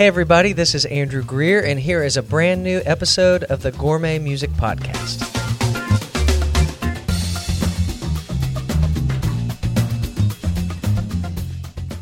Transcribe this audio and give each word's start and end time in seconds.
Hey, 0.00 0.06
everybody, 0.06 0.54
this 0.54 0.74
is 0.74 0.86
Andrew 0.86 1.22
Greer, 1.22 1.62
and 1.62 1.78
here 1.78 2.02
is 2.02 2.16
a 2.16 2.22
brand 2.22 2.62
new 2.62 2.80
episode 2.86 3.44
of 3.44 3.60
the 3.60 3.70
Gourmet 3.70 4.18
Music 4.18 4.48
Podcast. 4.52 5.20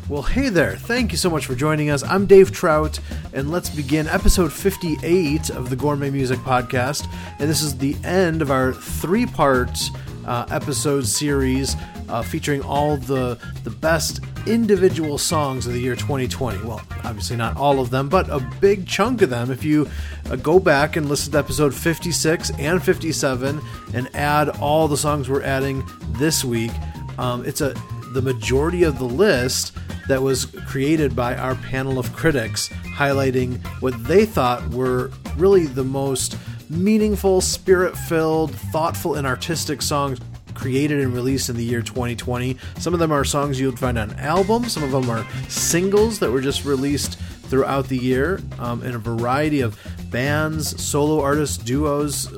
Well, 0.07 0.21
hey 0.21 0.47
there. 0.47 0.77
Thank 0.77 1.11
you 1.11 1.17
so 1.17 1.29
much 1.29 1.45
for 1.45 1.55
joining 1.55 1.89
us. 1.89 2.01
I'm 2.03 2.25
Dave 2.25 2.53
Trout, 2.53 3.01
and 3.33 3.51
let's 3.51 3.69
begin 3.69 4.07
episode 4.07 4.53
58 4.53 5.49
of 5.49 5.69
the 5.69 5.75
Gourmet 5.75 6.09
Music 6.09 6.39
Podcast. 6.39 7.05
And 7.37 7.49
this 7.49 7.61
is 7.61 7.77
the 7.79 7.97
end 8.05 8.41
of 8.41 8.49
our 8.49 8.71
three 8.71 9.25
part 9.25 9.77
uh, 10.25 10.45
episode 10.49 11.05
series 11.05 11.75
uh, 12.09 12.21
featuring 12.21 12.61
all 12.61 12.97
the, 12.97 13.37
the 13.63 13.69
best 13.69 14.21
individual 14.47 15.17
songs 15.17 15.67
of 15.67 15.73
the 15.73 15.79
year 15.79 15.95
2020. 15.95 16.63
Well, 16.63 16.81
obviously 17.03 17.35
not 17.35 17.55
all 17.57 17.79
of 17.79 17.89
them, 17.89 18.09
but 18.09 18.29
a 18.29 18.39
big 18.59 18.87
chunk 18.87 19.21
of 19.21 19.29
them. 19.29 19.51
If 19.51 19.63
you 19.63 19.89
uh, 20.29 20.35
go 20.37 20.59
back 20.59 20.95
and 20.95 21.07
listen 21.07 21.31
to 21.33 21.37
episode 21.39 21.73
56 21.73 22.51
and 22.57 22.83
57 22.83 23.61
and 23.93 24.15
add 24.15 24.49
all 24.59 24.87
the 24.87 24.97
songs 24.97 25.29
we're 25.29 25.43
adding 25.43 25.83
this 26.13 26.43
week, 26.43 26.71
um, 27.17 27.45
it's 27.45 27.61
a 27.61 27.73
the 28.13 28.21
majority 28.21 28.83
of 28.83 28.97
the 28.97 29.05
list 29.05 29.75
that 30.07 30.21
was 30.21 30.45
created 30.45 31.15
by 31.15 31.35
our 31.35 31.55
panel 31.55 31.99
of 31.99 32.11
critics, 32.15 32.69
highlighting 32.95 33.63
what 33.81 33.93
they 34.05 34.25
thought 34.25 34.67
were 34.69 35.11
really 35.37 35.67
the 35.67 35.83
most 35.83 36.35
meaningful, 36.69 37.41
spirit 37.41 37.95
filled, 37.95 38.53
thoughtful, 38.55 39.15
and 39.15 39.27
artistic 39.27 39.81
songs 39.81 40.19
created 40.59 40.99
and 40.99 41.13
released 41.13 41.49
in 41.49 41.55
the 41.55 41.63
year 41.63 41.81
2020. 41.81 42.57
Some 42.79 42.93
of 42.93 42.99
them 42.99 43.11
are 43.11 43.23
songs 43.23 43.59
you'll 43.59 43.75
find 43.75 43.97
on 43.97 44.11
albums, 44.19 44.73
some 44.73 44.83
of 44.83 44.91
them 44.91 45.09
are 45.09 45.25
singles 45.47 46.19
that 46.19 46.31
were 46.31 46.41
just 46.41 46.65
released 46.65 47.17
throughout 47.49 47.87
the 47.87 47.97
year 47.97 48.41
um, 48.59 48.83
in 48.83 48.93
a 48.93 48.99
variety 48.99 49.61
of 49.61 49.79
bands, 50.11 50.81
solo 50.83 51.21
artists, 51.21 51.57
duos. 51.57 52.31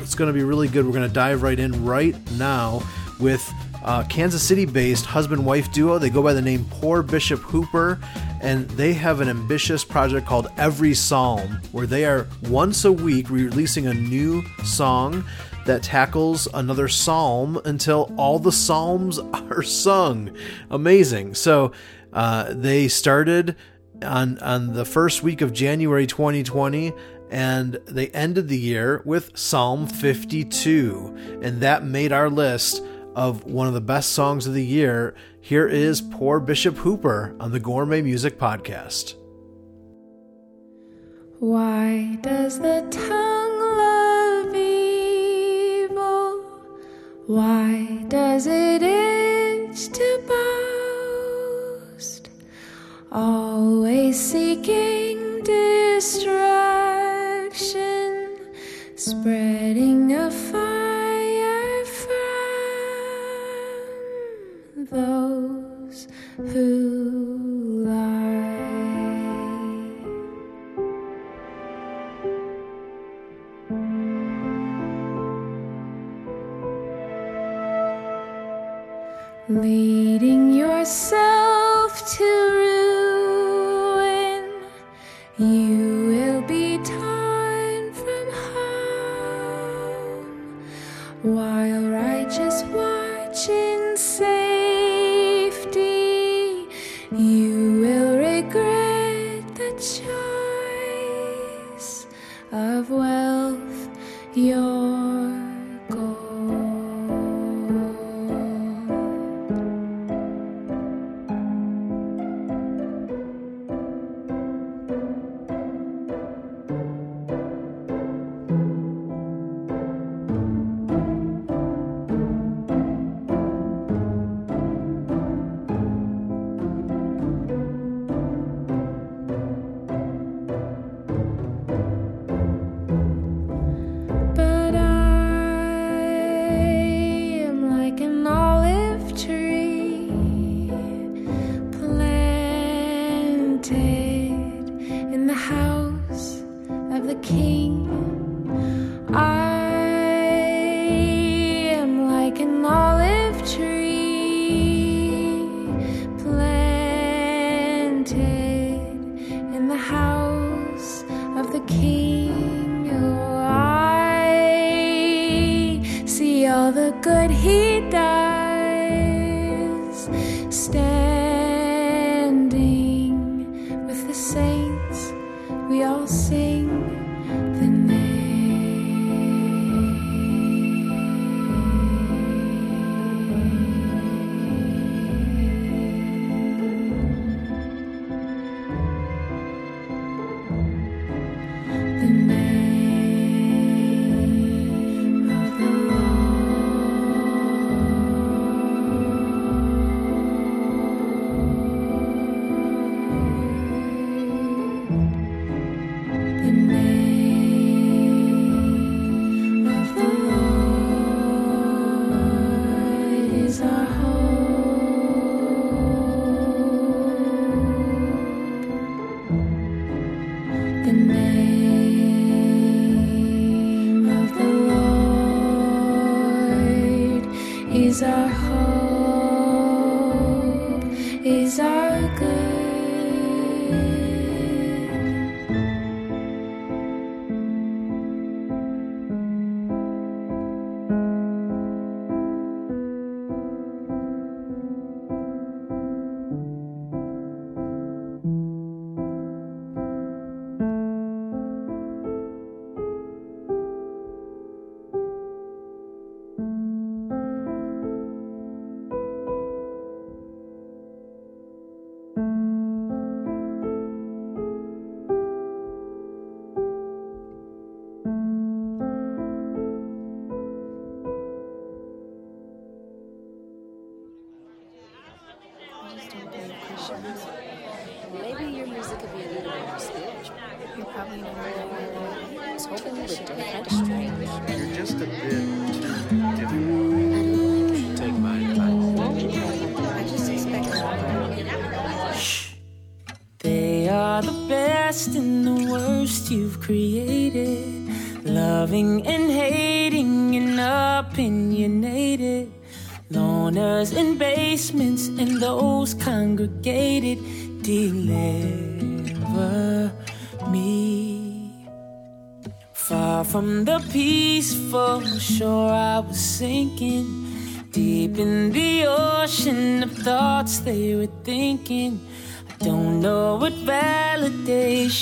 It's 0.00 0.14
going 0.14 0.28
to 0.28 0.34
be 0.34 0.44
really 0.44 0.68
good. 0.68 0.84
We're 0.84 0.92
going 0.92 1.08
to 1.08 1.14
dive 1.14 1.42
right 1.42 1.58
in 1.58 1.84
right 1.84 2.16
now 2.32 2.82
with 3.18 3.50
uh, 3.84 4.04
Kansas 4.04 4.42
City 4.42 4.66
based 4.66 5.06
husband 5.06 5.44
wife 5.44 5.72
duo. 5.72 5.98
They 5.98 6.10
go 6.10 6.22
by 6.22 6.32
the 6.32 6.42
name 6.42 6.66
Poor 6.70 7.02
Bishop 7.02 7.40
Hooper, 7.40 7.98
and 8.42 8.68
they 8.70 8.92
have 8.92 9.20
an 9.20 9.28
ambitious 9.28 9.84
project 9.84 10.26
called 10.26 10.48
Every 10.56 10.94
Psalm, 10.94 11.60
where 11.72 11.86
they 11.86 12.04
are 12.04 12.26
once 12.48 12.84
a 12.84 12.92
week 12.92 13.30
releasing 13.30 13.86
a 13.86 13.94
new 13.94 14.42
song 14.64 15.24
that 15.68 15.82
tackles 15.82 16.48
another 16.52 16.88
psalm 16.88 17.60
until 17.64 18.12
all 18.16 18.38
the 18.38 18.50
psalms 18.52 19.18
are 19.32 19.62
sung. 19.62 20.34
Amazing. 20.70 21.34
So 21.34 21.72
uh, 22.12 22.52
they 22.52 22.88
started 22.88 23.54
on 24.02 24.38
on 24.38 24.74
the 24.74 24.84
first 24.84 25.22
week 25.22 25.40
of 25.40 25.52
January 25.52 26.06
2020 26.06 26.92
and 27.30 27.74
they 27.86 28.08
ended 28.08 28.48
the 28.48 28.58
year 28.58 29.02
with 29.04 29.36
Psalm 29.36 29.86
52 29.86 31.40
and 31.42 31.60
that 31.60 31.84
made 31.84 32.12
our 32.12 32.30
list 32.30 32.82
of 33.14 33.44
one 33.44 33.66
of 33.66 33.74
the 33.74 33.80
best 33.80 34.12
songs 34.12 34.46
of 34.46 34.54
the 34.54 34.64
year. 34.64 35.14
Here 35.40 35.66
is 35.66 36.00
Poor 36.00 36.40
Bishop 36.40 36.76
Hooper 36.78 37.36
on 37.40 37.50
the 37.50 37.60
Gourmet 37.60 38.00
Music 38.00 38.38
Podcast. 38.38 39.16
Why 41.40 42.18
does 42.22 42.58
the 42.58 42.86
tongue 42.90 43.47
Why 47.28 48.06
does 48.08 48.46
it 48.46 48.82
itch 48.82 49.92
to 49.92 50.22
boast? 51.92 52.30
Always 53.12 54.18
seeking 54.18 55.42
distraction, 55.44 56.48
spreading 58.96 60.14
a 60.14 60.30
fire. 60.30 60.78
from 64.74 64.86
those 64.86 66.08
who 66.38 67.27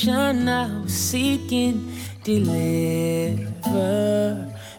salvation 0.07 0.49
I 0.49 0.83
was 0.83 0.93
seeking. 0.93 1.93
Deliver 2.23 3.43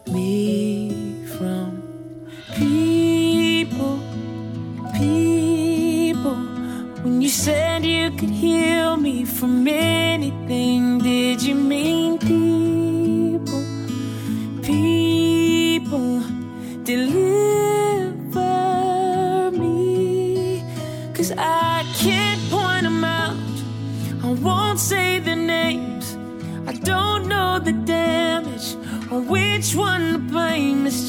me 0.07 1.25
from 1.37 1.81
people, 2.55 3.99
people. 4.97 6.35
When 7.03 7.21
you 7.21 7.29
said 7.29 7.85
you 7.85 8.11
could 8.11 8.29
heal 8.29 8.97
me 8.97 9.25
from 9.25 9.67
anything, 9.67 10.99
did 10.99 11.41
you 11.41 11.55
mean? 11.55 11.96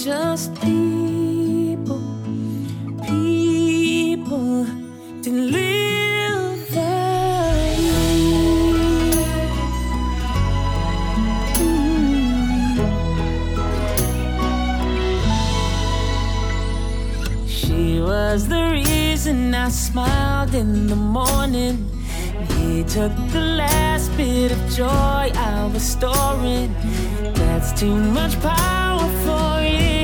just 0.08 0.54
people, 0.62 2.00
people 3.06 4.64
deliver 5.20 6.94
you. 7.84 8.40
She 17.46 18.00
was 18.00 18.48
the 18.48 18.62
reason 18.72 19.54
I 19.54 19.68
smiled 19.68 20.54
in 20.54 20.86
the 20.86 20.96
morning. 20.96 21.86
He 22.56 22.82
took 22.84 23.12
the 23.34 23.44
last 23.58 24.16
bit 24.16 24.52
of 24.52 24.70
joy 24.70 25.30
I 25.34 25.70
was 25.70 25.82
storing. 25.82 26.74
That's 27.34 27.78
too 27.78 27.94
much 27.94 28.40
power 28.40 29.06
for 29.26 29.60
you. 29.62 29.97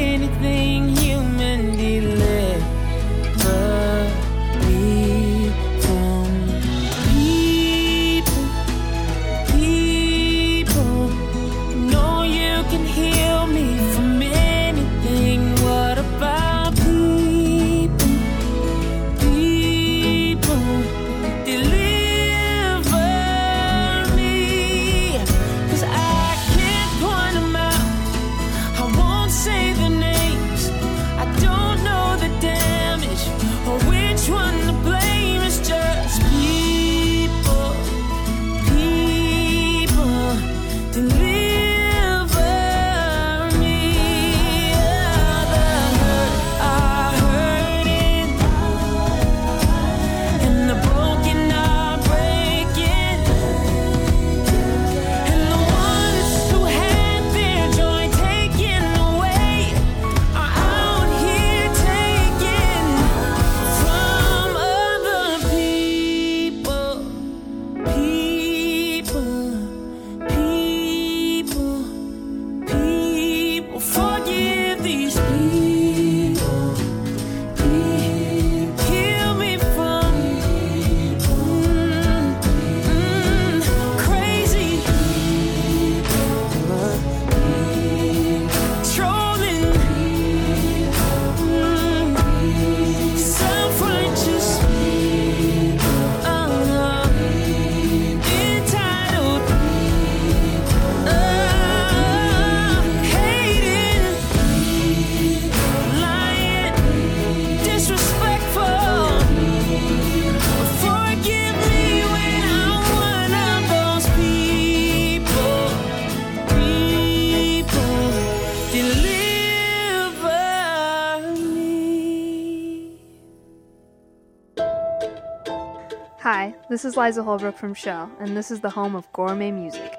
is 126.95 126.99
Liza 126.99 127.25
Holbrook 127.25 127.57
from 127.57 127.75
SHEL, 127.75 128.09
and 128.21 128.37
this 128.37 128.53
is 128.53 128.61
the 128.61 128.71
home 128.71 128.95
of 128.95 129.13
gourmet 129.13 129.51
music. 129.51 129.94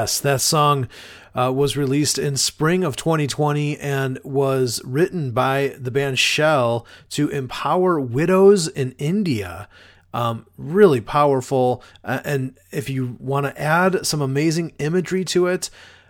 Yes, 0.00 0.18
that 0.20 0.40
song 0.40 0.88
uh, 1.34 1.52
was 1.54 1.76
released 1.76 2.16
in 2.16 2.38
spring 2.38 2.84
of 2.84 2.96
2020 2.96 3.76
and 3.76 4.18
was 4.24 4.80
written 4.82 5.32
by 5.32 5.76
the 5.78 5.90
band 5.90 6.18
SHEL 6.18 6.86
to 7.10 7.28
empower 7.28 8.00
widows 8.00 8.66
in 8.66 8.92
India. 8.92 9.68
Um, 10.14 10.46
really 10.56 11.02
powerful. 11.02 11.84
Uh, 12.02 12.20
and 12.24 12.58
if 12.70 12.88
you 12.88 13.18
want 13.20 13.44
to 13.44 13.60
add 13.60 14.06
some 14.06 14.22
amazing 14.22 14.72
imagery 14.78 15.22
to 15.26 15.48
it, 15.48 15.68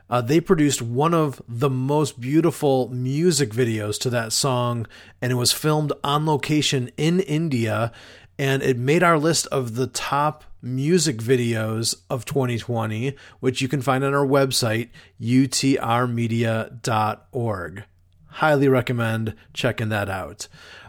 uh, 0.08 0.20
they 0.20 0.40
produced 0.40 0.80
one 0.80 1.12
of 1.12 1.42
the 1.48 1.68
most 1.68 2.20
beautiful 2.20 2.90
music 2.90 3.50
videos 3.50 3.98
to 4.02 4.10
that 4.10 4.32
song, 4.32 4.86
and 5.20 5.32
it 5.32 5.34
was 5.34 5.50
filmed 5.50 5.92
on 6.04 6.26
location 6.26 6.92
in 6.96 7.18
India. 7.18 7.90
And 8.40 8.62
it 8.62 8.78
made 8.78 9.02
our 9.02 9.18
list 9.18 9.46
of 9.48 9.74
the 9.74 9.86
top 9.86 10.44
music 10.62 11.18
videos 11.18 11.94
of 12.08 12.24
2020, 12.24 13.14
which 13.40 13.60
you 13.60 13.68
can 13.68 13.82
find 13.82 14.02
on 14.02 14.14
our 14.14 14.26
website, 14.26 14.88
utrmedia.org. 15.20 17.84
Highly 18.28 18.68
recommend 18.68 19.34
checking 19.52 19.90
that 19.90 20.08
out. 20.08 20.48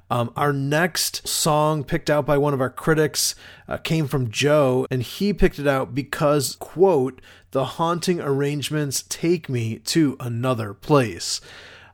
Um, 0.10 0.32
our 0.38 0.54
next 0.54 1.28
song, 1.28 1.84
picked 1.84 2.10
out 2.10 2.26
by 2.26 2.38
one 2.38 2.54
of 2.54 2.62
our 2.62 2.70
critics, 2.70 3.36
uh, 3.68 3.76
came 3.76 4.08
from 4.08 4.32
Joe, 4.32 4.88
and 4.90 5.04
he 5.04 5.34
picked 5.34 5.60
it 5.60 5.68
out 5.68 5.94
because, 5.94 6.56
quote, 6.56 7.20
the 7.52 7.66
haunting 7.66 8.22
arrangements 8.22 9.04
take 9.10 9.50
me 9.50 9.80
to 9.80 10.16
another 10.22 10.74
place. 10.74 11.42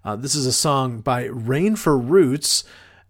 Uh, 0.06 0.16
this 0.16 0.36
is 0.36 0.46
a 0.46 0.54
song 0.54 1.00
by 1.00 1.24
Rain 1.24 1.76
for 1.76 1.98
Roots, 1.98 2.64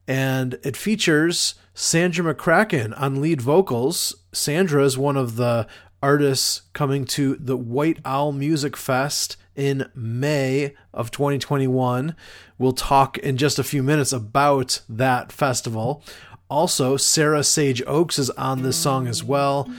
and 0.08 0.58
it 0.64 0.78
features 0.78 1.56
Sandra 1.74 2.34
McCracken 2.34 3.00
on 3.00 3.22
lead 3.22 3.42
vocals. 3.42 4.16
Sandra 4.32 4.84
is 4.84 4.98
one 4.98 5.18
of 5.18 5.36
the 5.36 5.68
artists 6.02 6.62
coming 6.74 7.06
to 7.06 7.36
the 7.36 7.58
White 7.58 8.00
Owl 8.06 8.32
Music 8.32 8.78
Fest 8.78 9.36
in 9.56 9.90
May 9.94 10.74
of 10.94 11.12
2021. 11.12 12.16
We'll 12.58 12.72
talk 12.72 13.18
in 13.18 13.38
just 13.38 13.60
a 13.60 13.64
few 13.64 13.84
minutes 13.84 14.14
about 14.14 14.82
that 14.88 15.32
festival. 15.32 16.04
Also, 16.50 16.96
Sarah 16.96 17.44
Sage 17.44 17.84
Oaks 17.86 18.18
is 18.18 18.30
on 18.32 18.62
this 18.62 18.78
song 18.78 19.08
as 19.08 19.24
well. 19.24 19.70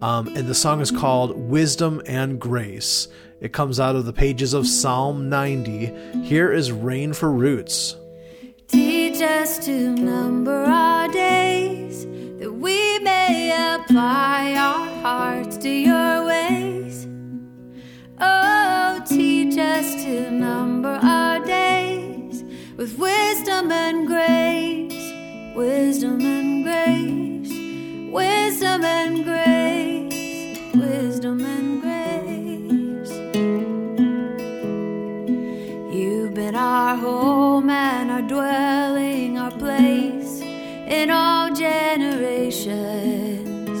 Um, 0.00 0.28
and 0.28 0.48
the 0.48 0.54
song 0.54 0.80
is 0.80 0.90
called 0.90 1.36
Wisdom 1.36 2.00
and 2.06 2.40
Grace. 2.40 3.08
It 3.40 3.52
comes 3.52 3.78
out 3.78 3.96
of 3.96 4.06
the 4.06 4.12
pages 4.12 4.54
of 4.54 4.66
Psalm 4.66 5.28
90. 5.28 6.22
Here 6.22 6.50
is 6.50 6.72
Rain 6.72 7.12
for 7.12 7.30
Roots. 7.30 7.96
Teach 8.68 9.03
us 9.24 9.58
to 9.58 9.90
number 9.94 10.64
our 10.64 11.08
days, 11.08 12.04
that 12.38 12.52
we 12.52 12.98
may 12.98 13.50
apply 13.74 14.54
our 14.56 14.86
hearts 15.00 15.56
to 15.56 15.68
your 15.68 16.26
ways. 16.26 17.06
Oh, 18.20 19.02
teach 19.06 19.58
us 19.58 20.04
to 20.04 20.30
number 20.30 21.00
our 21.02 21.40
days 21.44 22.44
with 22.76 22.98
wisdom 22.98 23.72
and 23.72 24.06
grace, 24.06 25.12
wisdom 25.56 26.20
and 26.20 26.64
grace, 26.64 28.12
wisdom 28.12 28.84
and 28.84 29.24
grace, 29.24 30.58
wisdom 30.74 31.44
and 31.44 31.73
our 36.74 36.96
home 36.96 37.70
and 37.70 38.10
our 38.10 38.22
dwelling, 38.22 39.38
our 39.38 39.52
place 39.52 40.40
in 40.40 41.08
all 41.08 41.54
generations. 41.54 43.78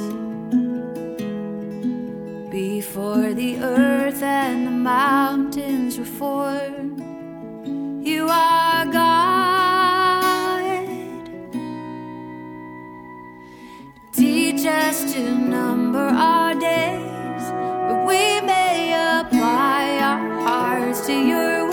Before 2.52 3.34
the 3.34 3.58
earth 3.58 4.22
and 4.22 4.68
the 4.68 4.70
mountains 4.70 5.98
were 5.98 6.04
formed, 6.04 7.00
you 8.06 8.28
are 8.28 8.86
God. 8.86 10.62
Teach 14.12 14.64
us 14.66 15.12
to 15.14 15.34
number 15.34 15.98
our 15.98 16.54
days, 16.54 17.42
that 17.88 18.06
we 18.06 18.40
may 18.46 18.92
apply 19.18 19.98
our 19.98 20.40
hearts 20.46 21.04
to 21.08 21.12
your 21.12 21.63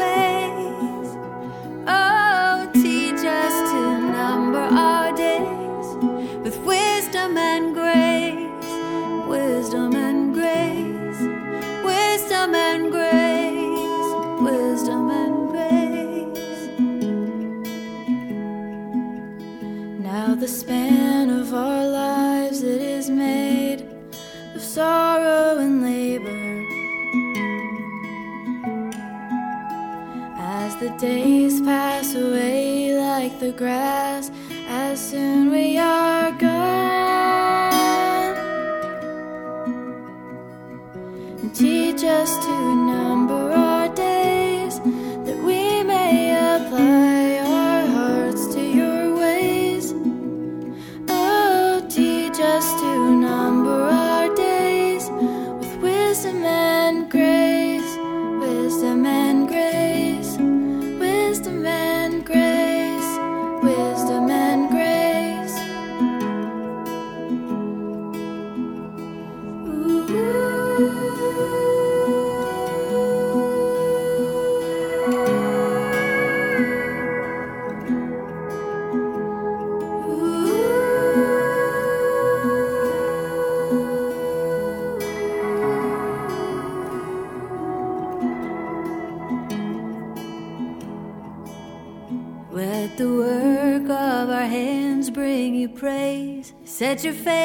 Let 96.91 97.05
your 97.05 97.13
face. 97.13 97.40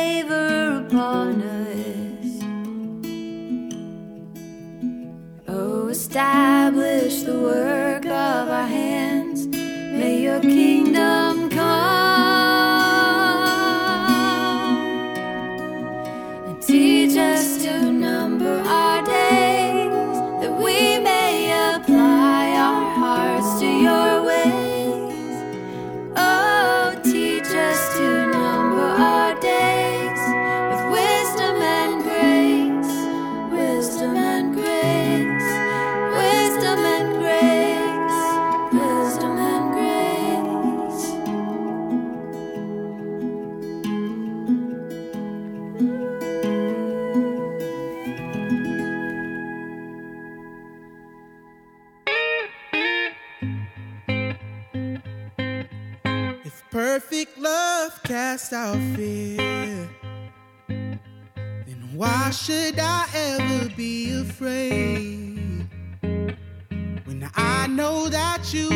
cast 58.47 58.53
out 58.53 58.79
fear, 58.95 59.89
then 60.69 61.91
why 61.95 62.31
should 62.31 62.79
I 62.79 63.07
ever 63.15 63.69
be 63.77 64.13
afraid? 64.21 65.67
When 67.05 67.29
I 67.35 67.67
know 67.67 68.09
that 68.09 68.53
you 68.53 68.69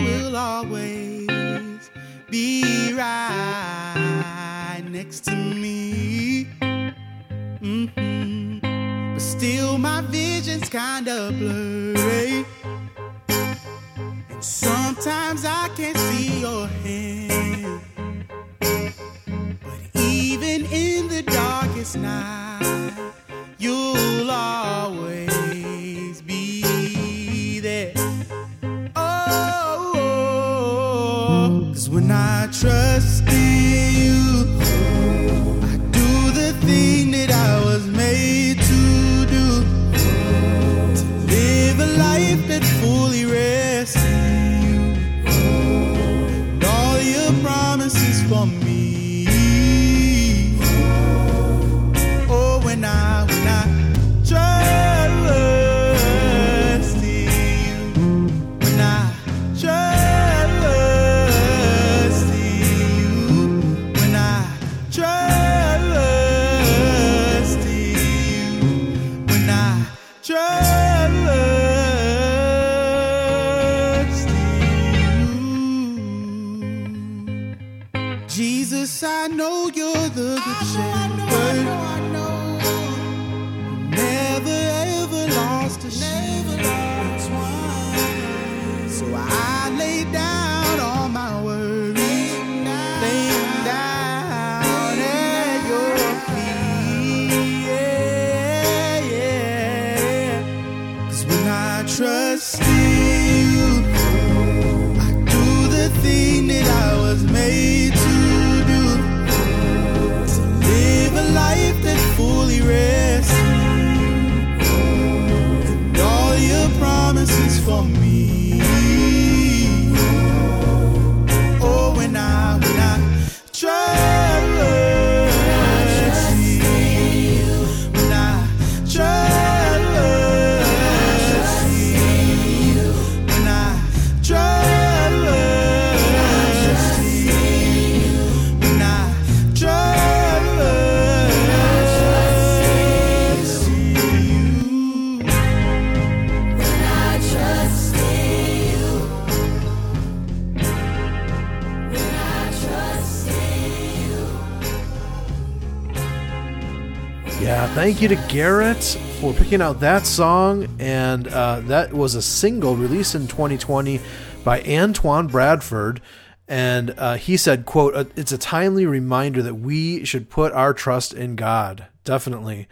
thank 157.90 158.02
you 158.02 158.16
to 158.16 158.28
Garrett 158.28 158.84
for 159.20 159.32
picking 159.32 159.60
out 159.60 159.80
that 159.80 160.06
song. 160.06 160.68
And 160.78 161.26
uh, 161.26 161.58
that 161.62 161.92
was 161.92 162.14
a 162.14 162.22
single 162.22 162.76
released 162.76 163.16
in 163.16 163.26
2020 163.26 163.98
by 164.44 164.62
Antoine 164.62 165.26
Bradford. 165.26 166.00
And 166.46 166.94
uh, 166.96 167.14
he 167.16 167.36
said, 167.36 167.66
quote, 167.66 167.96
uh, 167.96 168.04
it's 168.14 168.30
a 168.30 168.38
timely 168.38 168.86
reminder 168.86 169.42
that 169.42 169.56
we 169.56 170.04
should 170.04 170.30
put 170.30 170.52
our 170.52 170.72
trust 170.72 171.12
in 171.12 171.34
God. 171.34 171.86
Definitely. 172.04 172.68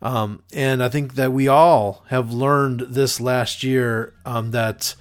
Um, 0.00 0.42
and 0.54 0.82
I 0.82 0.88
think 0.88 1.16
that 1.16 1.30
we 1.30 1.46
all 1.46 2.02
have 2.08 2.32
learned 2.32 2.86
this 2.88 3.20
last 3.20 3.62
year 3.62 4.14
um, 4.24 4.52
that 4.52 4.94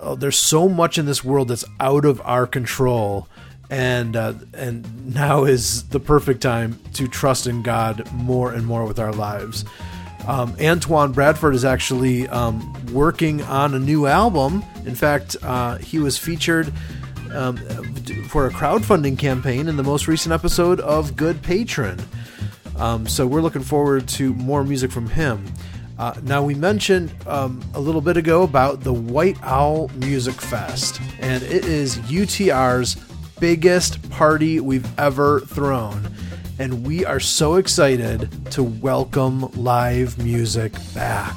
uh, 0.00 0.14
there's 0.14 0.38
so 0.38 0.66
much 0.66 0.96
in 0.96 1.04
this 1.04 1.22
world 1.22 1.48
that's 1.48 1.66
out 1.78 2.06
of 2.06 2.22
our 2.24 2.46
control 2.46 3.28
and 3.70 4.14
uh, 4.14 4.34
and 4.52 5.14
now 5.14 5.44
is 5.44 5.84
the 5.88 6.00
perfect 6.00 6.42
time 6.42 6.78
to 6.94 7.08
trust 7.08 7.46
in 7.46 7.62
God 7.62 8.10
more 8.12 8.52
and 8.52 8.66
more 8.66 8.84
with 8.84 8.98
our 8.98 9.12
lives. 9.12 9.64
Um, 10.26 10.56
Antoine 10.60 11.12
Bradford 11.12 11.54
is 11.54 11.64
actually 11.64 12.28
um, 12.28 12.72
working 12.92 13.42
on 13.42 13.74
a 13.74 13.78
new 13.78 14.06
album. 14.06 14.64
In 14.86 14.94
fact, 14.94 15.36
uh, 15.42 15.76
he 15.76 15.98
was 15.98 16.16
featured 16.16 16.72
um, 17.32 17.58
for 18.28 18.46
a 18.46 18.50
crowdfunding 18.50 19.18
campaign 19.18 19.68
in 19.68 19.76
the 19.76 19.82
most 19.82 20.08
recent 20.08 20.32
episode 20.32 20.80
of 20.80 21.16
Good 21.16 21.42
Patron. 21.42 22.00
Um, 22.76 23.06
so 23.06 23.26
we're 23.26 23.42
looking 23.42 23.62
forward 23.62 24.08
to 24.08 24.32
more 24.34 24.64
music 24.64 24.90
from 24.90 25.08
him. 25.08 25.44
Uh, 25.98 26.14
now, 26.22 26.42
we 26.42 26.54
mentioned 26.54 27.14
um, 27.26 27.62
a 27.74 27.80
little 27.80 28.00
bit 28.00 28.16
ago 28.16 28.42
about 28.42 28.80
the 28.80 28.92
White 28.92 29.36
Owl 29.42 29.88
Music 29.94 30.34
Fest, 30.34 31.00
and 31.20 31.42
it 31.44 31.64
is 31.64 31.98
UTR's 32.10 32.96
biggest 33.40 34.10
party 34.10 34.60
we've 34.60 34.98
ever 34.98 35.40
thrown. 35.40 36.08
And 36.58 36.86
we 36.86 37.04
are 37.04 37.20
so 37.20 37.56
excited 37.56 38.28
to 38.52 38.62
welcome 38.62 39.50
live 39.52 40.18
music 40.18 40.72
back. 40.94 41.34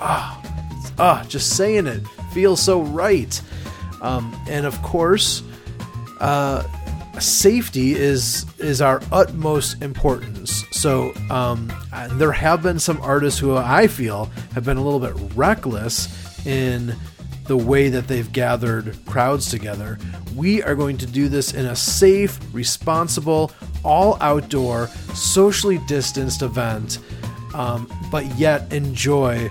Ah, 0.00 0.40
ah, 0.98 1.24
just 1.28 1.56
saying 1.56 1.86
it 1.86 2.06
feels 2.32 2.62
so 2.62 2.82
right. 2.82 3.40
Um, 4.00 4.38
and 4.48 4.66
of 4.66 4.80
course, 4.82 5.42
uh, 6.20 6.62
safety 7.20 7.92
is 7.92 8.46
is 8.58 8.80
our 8.80 9.00
utmost 9.12 9.82
importance. 9.82 10.64
So 10.70 11.12
um, 11.30 11.72
there 12.12 12.32
have 12.32 12.62
been 12.62 12.78
some 12.78 13.00
artists 13.02 13.38
who 13.38 13.56
I 13.56 13.86
feel 13.86 14.26
have 14.54 14.64
been 14.64 14.76
a 14.76 14.84
little 14.84 15.00
bit 15.00 15.14
reckless 15.34 16.08
in 16.46 16.94
the 17.46 17.56
way 17.56 17.88
that 17.88 18.08
they've 18.08 18.32
gathered 18.32 18.96
crowds 19.06 19.50
together. 19.50 19.98
We 20.34 20.62
are 20.62 20.74
going 20.74 20.96
to 20.98 21.06
do 21.06 21.28
this 21.28 21.52
in 21.52 21.66
a 21.66 21.76
safe, 21.76 22.38
responsible, 22.52 23.52
all 23.84 24.16
outdoor, 24.20 24.88
socially 25.14 25.78
distanced 25.86 26.42
event, 26.42 26.98
um, 27.54 27.90
but 28.10 28.24
yet 28.36 28.72
enjoy 28.72 29.50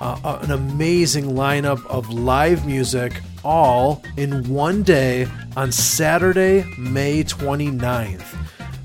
uh, 0.00 0.38
an 0.42 0.50
amazing 0.50 1.24
lineup 1.26 1.84
of 1.86 2.10
live 2.10 2.66
music 2.66 3.20
all 3.44 4.02
in 4.16 4.48
one 4.48 4.82
day 4.82 5.26
on 5.56 5.72
Saturday, 5.72 6.64
May 6.78 7.24
29th. 7.24 8.24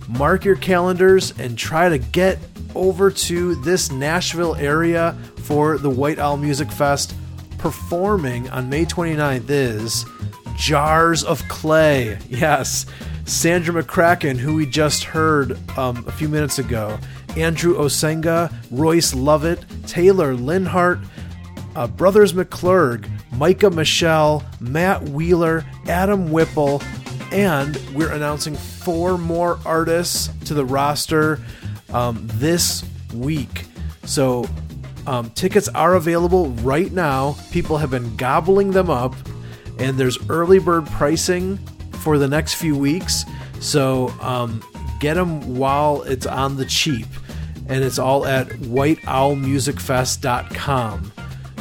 Mark 0.07 0.45
your 0.45 0.55
calendars 0.55 1.37
and 1.39 1.57
try 1.57 1.89
to 1.89 1.97
get 1.97 2.39
over 2.75 3.11
to 3.11 3.55
this 3.55 3.91
Nashville 3.91 4.55
area 4.55 5.15
for 5.37 5.77
the 5.77 5.89
White 5.89 6.19
Owl 6.19 6.37
Music 6.37 6.71
Fest. 6.71 7.13
Performing 7.57 8.49
on 8.49 8.69
May 8.69 8.85
29th 8.85 9.49
is 9.49 10.05
Jars 10.55 11.23
of 11.23 11.47
Clay. 11.47 12.17
Yes, 12.29 12.85
Sandra 13.25 13.83
McCracken, 13.83 14.37
who 14.37 14.55
we 14.55 14.65
just 14.65 15.03
heard 15.03 15.57
um, 15.77 16.05
a 16.07 16.11
few 16.11 16.29
minutes 16.29 16.59
ago, 16.59 16.97
Andrew 17.35 17.75
Osenga, 17.75 18.53
Royce 18.71 19.13
Lovett, 19.13 19.65
Taylor 19.85 20.35
Leonhardt, 20.35 20.99
uh, 21.75 21.87
Brothers 21.87 22.33
McClurg, 22.33 23.09
Micah 23.33 23.69
Michelle, 23.69 24.43
Matt 24.59 25.03
Wheeler, 25.03 25.65
Adam 25.87 26.31
Whipple, 26.31 26.81
and 27.31 27.75
we're 27.93 28.11
announcing 28.11 28.55
four 28.55 29.17
more 29.17 29.59
artists 29.65 30.29
to 30.45 30.53
the 30.53 30.65
roster 30.65 31.39
um, 31.93 32.19
this 32.35 32.83
week. 33.13 33.65
So 34.05 34.45
um, 35.07 35.31
tickets 35.31 35.67
are 35.69 35.95
available 35.95 36.49
right 36.49 36.91
now. 36.91 37.35
People 37.51 37.77
have 37.77 37.89
been 37.89 38.15
gobbling 38.17 38.71
them 38.71 38.89
up, 38.89 39.15
and 39.79 39.97
there's 39.97 40.17
early 40.29 40.59
bird 40.59 40.85
pricing 40.87 41.55
for 42.01 42.17
the 42.17 42.27
next 42.27 42.55
few 42.55 42.77
weeks. 42.77 43.23
So 43.61 44.09
um, 44.21 44.61
get 44.99 45.13
them 45.13 45.55
while 45.55 46.01
it's 46.03 46.25
on 46.25 46.57
the 46.57 46.65
cheap. 46.65 47.07
And 47.69 47.81
it's 47.83 47.99
all 47.99 48.25
at 48.25 48.47
whiteowlmusicfest.com. 48.47 51.11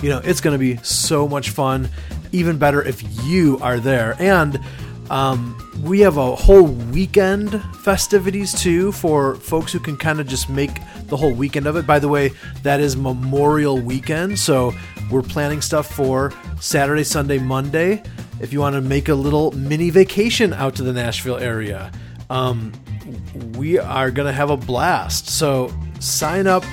You 0.02 0.10
know, 0.10 0.20
it's 0.24 0.40
going 0.40 0.54
to 0.54 0.58
be 0.58 0.76
so 0.82 1.28
much 1.28 1.50
fun. 1.50 1.88
Even 2.32 2.58
better 2.58 2.82
if 2.82 3.02
you 3.24 3.58
are 3.62 3.78
there. 3.80 4.14
And 4.18 4.60
um, 5.08 5.56
we 5.82 6.00
have 6.00 6.16
a 6.16 6.34
whole 6.34 6.64
weekend 6.64 7.62
festivities 7.82 8.60
too 8.60 8.90
for 8.92 9.36
folks 9.36 9.72
who 9.72 9.78
can 9.78 9.96
kind 9.96 10.20
of 10.20 10.26
just 10.26 10.48
make 10.48 10.78
the 11.08 11.16
whole 11.16 11.32
weekend 11.32 11.66
of 11.66 11.76
it. 11.76 11.86
By 11.86 11.98
the 11.98 12.08
way, 12.08 12.32
that 12.62 12.80
is 12.80 12.96
Memorial 12.96 13.78
Weekend. 13.78 14.38
So 14.38 14.72
we're 15.10 15.22
planning 15.22 15.60
stuff 15.60 15.92
for 15.92 16.32
Saturday, 16.60 17.04
Sunday, 17.04 17.38
Monday. 17.38 18.02
If 18.40 18.52
you 18.52 18.60
want 18.60 18.74
to 18.74 18.80
make 18.80 19.08
a 19.08 19.14
little 19.14 19.52
mini 19.52 19.90
vacation 19.90 20.52
out 20.52 20.74
to 20.76 20.82
the 20.82 20.92
Nashville 20.92 21.38
area, 21.38 21.90
um, 22.28 22.72
we 23.56 23.78
are 23.78 24.10
going 24.10 24.26
to 24.26 24.32
have 24.32 24.50
a 24.50 24.56
blast. 24.56 25.28
So 25.28 25.72
sign 26.00 26.46
up 26.46 26.64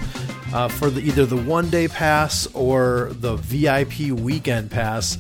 uh, 0.54 0.68
for 0.68 0.90
the, 0.90 1.02
either 1.02 1.26
the 1.26 1.38
one 1.38 1.70
day 1.70 1.88
pass 1.88 2.48
or 2.54 3.10
the 3.14 3.36
VIP 3.38 4.12
weekend 4.12 4.72
pass. 4.72 5.18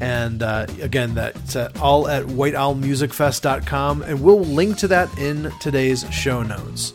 And 0.00 0.42
uh, 0.42 0.66
again, 0.82 1.14
that's 1.14 1.56
at, 1.56 1.80
all 1.80 2.06
at 2.08 2.24
whiteowlmusicfest.com, 2.24 4.02
and 4.02 4.22
we'll 4.22 4.40
link 4.40 4.76
to 4.78 4.88
that 4.88 5.16
in 5.18 5.50
today's 5.60 6.04
show 6.12 6.42
notes. 6.42 6.92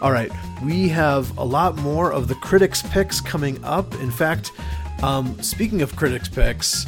All 0.00 0.12
right, 0.12 0.32
we 0.62 0.88
have 0.88 1.36
a 1.38 1.44
lot 1.44 1.76
more 1.76 2.12
of 2.12 2.28
the 2.28 2.34
critics' 2.36 2.82
picks 2.82 3.20
coming 3.20 3.62
up. 3.64 3.94
In 3.94 4.10
fact, 4.10 4.50
um, 5.02 5.40
speaking 5.42 5.82
of 5.82 5.94
critics' 5.96 6.28
picks, 6.28 6.86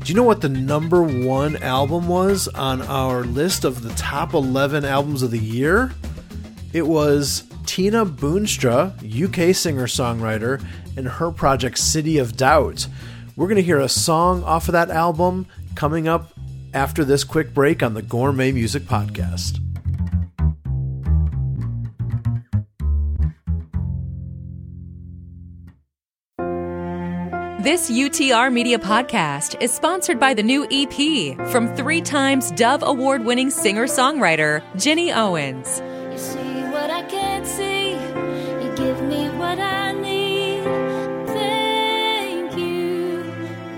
do 0.00 0.12
you 0.12 0.14
know 0.14 0.22
what 0.22 0.40
the 0.40 0.48
number 0.48 1.02
one 1.02 1.56
album 1.58 2.08
was 2.08 2.48
on 2.48 2.82
our 2.82 3.24
list 3.24 3.64
of 3.64 3.82
the 3.82 3.92
top 3.94 4.34
11 4.34 4.84
albums 4.84 5.22
of 5.22 5.30
the 5.30 5.38
year? 5.38 5.92
It 6.72 6.86
was 6.86 7.44
Tina 7.66 8.06
Boonstra, 8.06 8.92
UK 9.02 9.54
singer 9.54 9.86
songwriter, 9.86 10.64
and 10.96 11.08
her 11.08 11.30
project 11.30 11.78
City 11.78 12.18
of 12.18 12.36
Doubt. 12.36 12.86
We're 13.34 13.48
going 13.48 13.56
to 13.56 13.62
hear 13.62 13.80
a 13.80 13.88
song 13.88 14.42
off 14.44 14.68
of 14.68 14.72
that 14.72 14.90
album 14.90 15.46
coming 15.74 16.08
up 16.08 16.32
after 16.72 17.04
this 17.04 17.24
quick 17.24 17.52
break 17.52 17.82
on 17.82 17.94
the 17.94 18.02
Gourmet 18.02 18.52
Music 18.52 18.84
Podcast. 18.84 19.65
This 27.66 27.90
UTR 27.90 28.52
Media 28.52 28.78
Podcast 28.78 29.60
is 29.60 29.74
sponsored 29.74 30.20
by 30.20 30.34
the 30.34 30.42
new 30.44 30.68
EP 30.70 31.36
from 31.50 31.74
three 31.74 32.00
times 32.00 32.52
Dove 32.52 32.84
Award 32.84 33.24
winning 33.24 33.50
singer 33.50 33.88
songwriter 33.88 34.62
Jenny 34.80 35.10
Owens. 35.10 35.82
You 36.12 36.16
see 36.16 36.62
what 36.70 36.90
I 36.90 37.02
can't 37.02 37.44
see. 37.44 37.94
You 37.94 38.72
give 38.76 39.02
me 39.02 39.30
what 39.30 39.58
I 39.58 39.90
need. 39.94 40.62
Thank 41.26 42.56
you, 42.56 43.24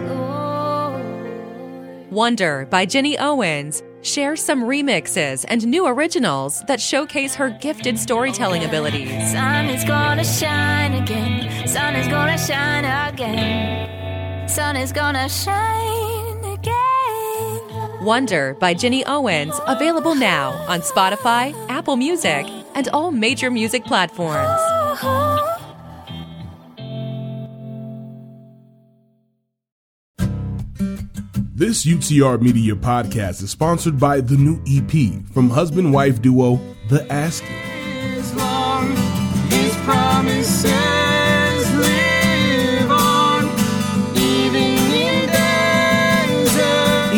Lord. 0.06 2.10
Wonder 2.10 2.66
by 2.66 2.84
Jenny 2.84 3.16
Owens 3.16 3.82
shares 4.02 4.42
some 4.42 4.62
remixes 4.62 5.44
and 5.48 5.66
new 5.66 5.86
originals 5.86 6.62
that 6.68 6.80
showcase 6.80 7.34
her 7.34 7.50
gifted 7.50 7.98
storytelling 7.98 8.64
abilities. 8.64 9.32
Sun 9.32 9.66
is 9.66 9.84
gonna 9.84 10.24
shine 10.24 10.94
again. 10.94 11.66
Sun 11.66 11.96
is 11.96 12.08
gonna 12.08 12.38
shine 12.38 12.84
again. 13.12 14.48
Sun 14.48 14.76
is 14.76 14.92
gonna 14.92 15.28
shine 15.28 16.44
again. 16.44 18.04
Wonder 18.04 18.54
by 18.60 18.74
Jenny 18.74 19.04
Owens, 19.04 19.54
available 19.66 20.14
now 20.14 20.52
on 20.68 20.80
Spotify, 20.80 21.54
Apple 21.68 21.96
Music, 21.96 22.46
and 22.74 22.88
all 22.88 23.10
major 23.10 23.50
music 23.50 23.84
platforms. 23.84 24.46
Oh, 24.48 24.98
oh. 25.02 25.57
This 31.58 31.84
UTR 31.84 32.40
Media 32.40 32.76
podcast 32.76 33.42
is 33.42 33.50
sponsored 33.50 33.98
by 33.98 34.20
the 34.20 34.36
new 34.36 34.62
EP 34.68 35.20
from 35.32 35.50
husband 35.50 35.92
wife 35.92 36.22
duo 36.22 36.60
The 36.88 37.04
Asking. 37.12 37.48
As 37.48 38.32
long 38.36 38.92
as 38.92 39.76
promises 39.78 40.70
live 41.74 42.88
on, 42.92 43.46
even. 44.16 44.68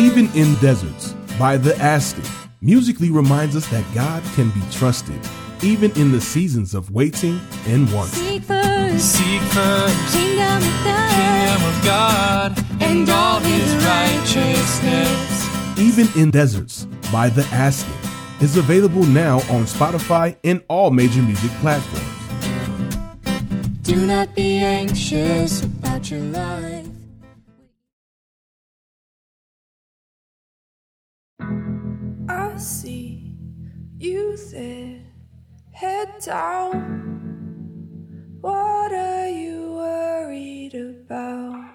Even 0.03 0.35
in 0.35 0.55
Deserts 0.55 1.13
by 1.37 1.57
The 1.57 1.75
Asking 1.77 2.25
musically 2.61 3.11
reminds 3.11 3.55
us 3.55 3.67
that 3.67 3.85
God 3.93 4.23
can 4.33 4.49
be 4.49 4.61
trusted 4.71 5.23
even 5.63 5.91
in 5.99 6.11
the 6.11 6.21
seasons 6.21 6.73
of 6.73 6.91
waiting 6.91 7.39
and 7.67 7.91
wonder. 7.93 8.15
Seek 8.15 8.43
first, 8.43 9.15
Seek 9.15 9.41
first 9.53 10.13
kingdom 10.13 10.57
of 10.57 10.83
God, 10.83 11.11
kingdom 11.15 11.63
of 11.69 11.85
God 11.85 12.65
and 12.81 13.09
all 13.09 13.39
his 13.39 13.75
righteousness. 13.85 15.79
Even 15.79 16.07
in 16.21 16.31
Deserts 16.31 16.85
by 17.11 17.29
The 17.29 17.43
Asking 17.51 17.93
is 18.41 18.57
available 18.57 19.03
now 19.03 19.37
on 19.51 19.65
Spotify 19.65 20.35
and 20.43 20.63
all 20.67 20.89
major 20.91 21.21
music 21.21 21.51
platforms. 21.61 22.07
do 23.83 24.05
not 24.05 24.33
be 24.35 24.57
anxious 24.57 25.63
about 25.63 26.09
your 26.09 26.21
life. 26.21 26.87
I 32.29 32.57
see 32.57 33.35
you 33.99 34.37
there, 34.51 35.00
head 35.81 36.13
down. 36.23 36.77
What 38.39 38.93
are 38.93 39.27
you 39.27 39.73
worried 39.81 40.75
about? 40.75 41.73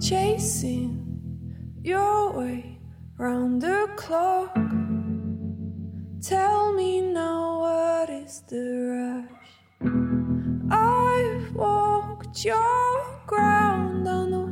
Chasing 0.00 0.90
your 1.82 2.32
way 2.32 2.80
round 3.18 3.60
the 3.60 3.90
clock. 3.96 4.56
Tell 6.22 6.72
me 6.72 7.02
now, 7.02 7.60
what 7.60 8.08
is 8.08 8.42
the 8.48 8.64
rush? 8.96 9.52
I've 10.70 11.54
walked 11.54 12.42
your 12.42 13.20
ground, 13.26 14.04
know 14.04 14.24
the 14.30 14.43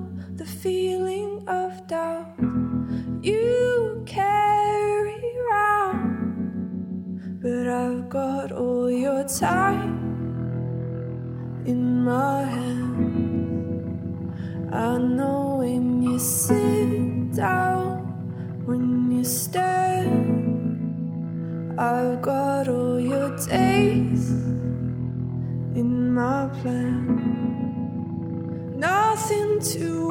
time 9.38 10.02
in 11.64 12.04
my 12.04 12.42
hand. 12.42 14.32
I 14.72 14.98
know 14.98 15.56
when 15.60 16.02
you 16.02 16.18
sit 16.18 17.32
down, 17.34 18.02
when 18.66 19.10
you 19.10 19.24
stand, 19.24 20.20
I've 21.80 22.20
got 22.20 22.68
all 22.68 23.00
your 23.00 23.34
days 23.36 24.30
in 25.74 26.12
my 26.12 26.48
plan. 26.60 27.30
Nothing 28.76 29.60
to 29.60 30.01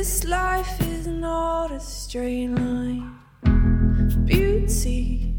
This 0.00 0.24
life 0.24 0.80
is 0.80 1.06
not 1.06 1.72
a 1.72 1.78
straight 1.78 2.48
line. 2.48 3.18
Beauty 4.24 5.34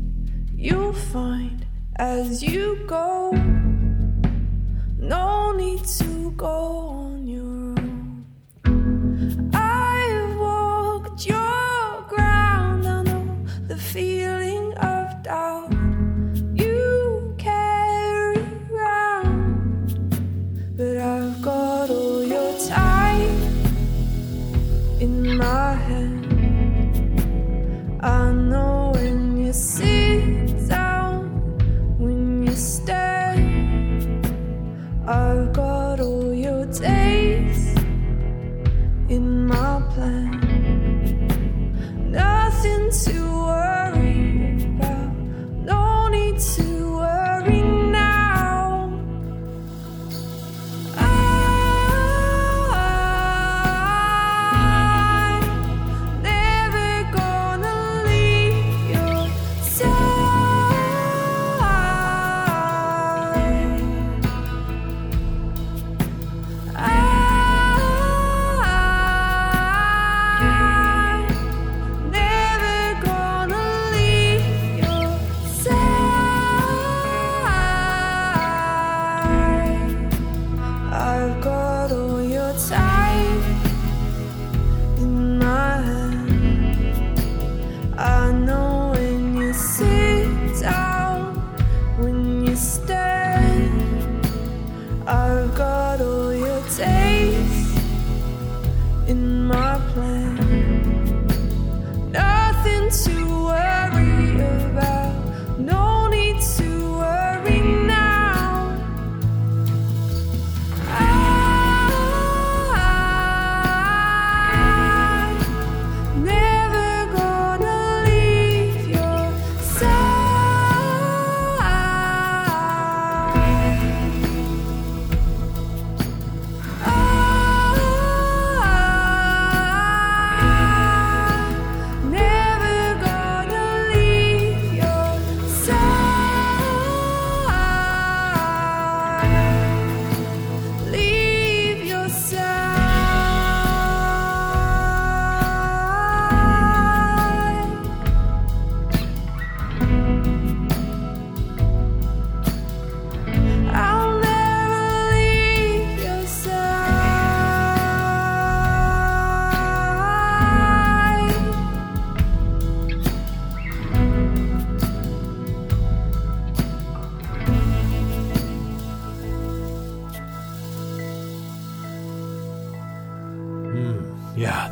you'll 0.56 0.94
find 0.94 1.66
as 1.96 2.44
you 2.44 2.76
go. 2.86 3.32
No 5.00 5.52
need 5.54 5.84
to 5.98 6.30
go 6.38 6.58
on 6.94 7.11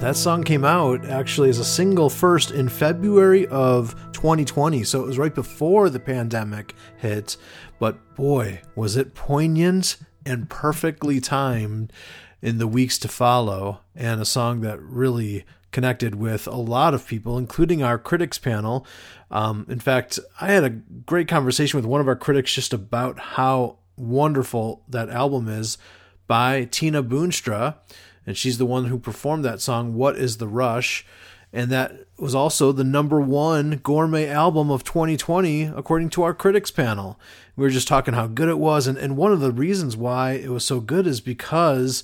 that 0.10 0.16
song 0.16 0.42
came 0.42 0.66
out 0.66 1.06
actually 1.06 1.52
as 1.52 1.60
a 1.60 1.64
single 1.64 2.10
first 2.10 2.50
in 2.50 2.68
February 2.68 3.46
of 3.46 3.94
2020, 4.14 4.84
so 4.84 5.04
it 5.04 5.06
was 5.06 5.20
right 5.20 5.36
before 5.36 5.88
the 5.88 6.00
pandemic 6.00 6.74
hit. 6.98 7.38
But 7.78 8.16
boy, 8.16 8.62
was 8.74 8.98
it 8.98 9.14
poignant 9.14 9.98
and 10.26 10.50
perfectly 10.50 11.22
timed 11.22 11.94
in 12.42 12.58
the 12.58 12.66
weeks 12.66 12.98
to 12.98 13.08
follow, 13.08 13.82
and 13.96 14.20
a 14.20 14.26
song 14.26 14.62
that 14.62 14.82
really 14.82 15.46
connected 15.70 16.16
with 16.16 16.48
a 16.48 16.56
lot 16.56 16.96
of 16.96 17.06
people, 17.06 17.38
including 17.38 17.84
our 17.84 18.00
critics 18.00 18.40
panel. 18.40 18.88
Um, 19.30 19.68
in 19.70 19.80
fact, 19.80 20.18
I 20.42 20.48
had 20.48 20.64
a 20.64 20.72
great 20.72 21.28
conversation 21.28 21.78
with 21.78 21.86
one 21.86 22.02
of 22.02 22.08
our 22.08 22.16
critics 22.16 22.52
just 22.52 22.74
about 22.74 23.20
how 23.20 23.78
wonderful 23.96 24.82
that 24.90 25.12
album 25.12 25.48
is 25.48 25.78
by 26.26 26.66
Tina 26.66 27.04
Boonstra. 27.04 27.76
And 28.26 28.38
she's 28.38 28.58
the 28.58 28.66
one 28.66 28.86
who 28.86 29.00
performed 29.00 29.46
that 29.46 29.62
song, 29.62 29.96
What 29.96 30.18
is 30.18 30.38
the 30.38 30.48
Rush? 30.48 31.06
And 31.52 31.72
that 31.72 32.06
was 32.18 32.36
also 32.36 32.72
the 32.72 32.84
number 32.84 33.20
one 33.20 33.78
gourmet 33.78 34.28
album 34.28 34.70
of 34.70 34.84
2020, 34.84 35.64
according 35.64 36.10
to 36.12 36.24
our 36.24 36.34
critics 36.34 36.70
panel. 36.70 37.20
We 37.56 37.64
were 37.64 37.72
just 37.72 37.88
talking 37.88 38.14
how 38.14 38.28
good 38.28 38.50
it 38.50 38.60
was. 38.60 38.86
And, 38.86 38.98
and 38.98 39.18
one 39.18 39.32
of 39.32 39.40
the 39.40 39.52
reasons 39.52 39.98
why 39.98 40.34
it 40.34 40.50
was 40.50 40.64
so 40.64 40.80
good 40.80 41.08
is 41.08 41.22
because 41.22 42.04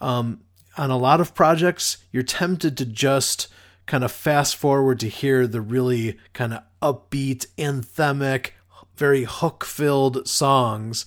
um, 0.00 0.40
on 0.76 0.90
a 0.90 0.98
lot 0.98 1.20
of 1.20 1.34
projects, 1.34 1.98
you're 2.12 2.22
tempted 2.22 2.76
to 2.76 2.84
just 2.84 3.48
kind 3.86 4.04
of 4.04 4.12
fast 4.12 4.56
forward 4.56 5.00
to 5.00 5.08
hear 5.08 5.46
the 5.46 5.60
really 5.60 6.18
kind 6.32 6.52
of 6.52 6.62
upbeat, 6.82 7.46
anthemic, 7.56 8.50
very 8.96 9.24
hook 9.24 9.64
filled 9.64 10.28
songs. 10.28 11.06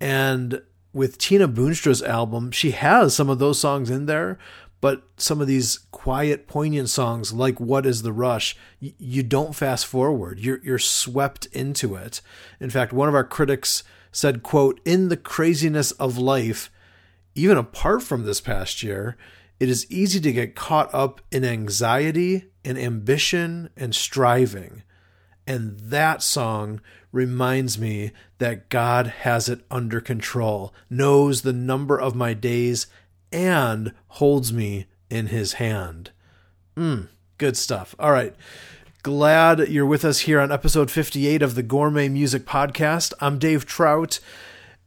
And 0.00 0.60
with 0.96 1.18
Tina 1.18 1.46
Boonstra's 1.46 2.02
album, 2.02 2.50
she 2.50 2.70
has 2.70 3.14
some 3.14 3.28
of 3.28 3.38
those 3.38 3.60
songs 3.60 3.90
in 3.90 4.06
there, 4.06 4.38
but 4.80 5.02
some 5.18 5.42
of 5.42 5.46
these 5.46 5.80
quiet, 5.90 6.48
poignant 6.48 6.88
songs 6.88 7.34
like 7.34 7.60
"What 7.60 7.84
Is 7.84 8.00
the 8.00 8.14
Rush," 8.14 8.56
you 8.80 9.22
don't 9.22 9.54
fast 9.54 9.84
forward. 9.84 10.40
You're 10.40 10.60
you're 10.64 10.78
swept 10.78 11.46
into 11.52 11.96
it. 11.96 12.22
In 12.60 12.70
fact, 12.70 12.94
one 12.94 13.10
of 13.10 13.14
our 13.14 13.24
critics 13.24 13.84
said, 14.10 14.42
"quote 14.42 14.80
In 14.86 15.10
the 15.10 15.18
craziness 15.18 15.90
of 15.92 16.16
life, 16.16 16.70
even 17.34 17.58
apart 17.58 18.02
from 18.02 18.24
this 18.24 18.40
past 18.40 18.82
year." 18.82 19.18
It 19.60 19.68
is 19.68 19.90
easy 19.90 20.20
to 20.20 20.32
get 20.32 20.54
caught 20.54 20.94
up 20.94 21.20
in 21.30 21.44
anxiety 21.44 22.46
and 22.64 22.78
ambition 22.78 23.70
and 23.76 23.94
striving. 23.94 24.82
And 25.46 25.78
that 25.78 26.22
song 26.22 26.80
reminds 27.16 27.78
me 27.78 28.12
that 28.36 28.68
God 28.68 29.06
has 29.06 29.48
it 29.48 29.62
under 29.70 30.02
control, 30.02 30.74
knows 30.90 31.40
the 31.40 31.52
number 31.52 31.98
of 31.98 32.14
my 32.14 32.34
days, 32.34 32.86
and 33.32 33.94
holds 34.08 34.52
me 34.52 34.86
in 35.08 35.28
his 35.28 35.54
hand. 35.54 36.10
Mm, 36.76 37.08
good 37.38 37.56
stuff. 37.56 37.94
All 37.98 38.12
right. 38.12 38.34
Glad 39.02 39.68
you're 39.68 39.86
with 39.86 40.04
us 40.04 40.20
here 40.20 40.38
on 40.40 40.52
episode 40.52 40.90
58 40.90 41.40
of 41.40 41.54
the 41.54 41.62
Gourmet 41.62 42.10
Music 42.10 42.44
Podcast. 42.44 43.14
I'm 43.18 43.38
Dave 43.38 43.64
Trout, 43.64 44.20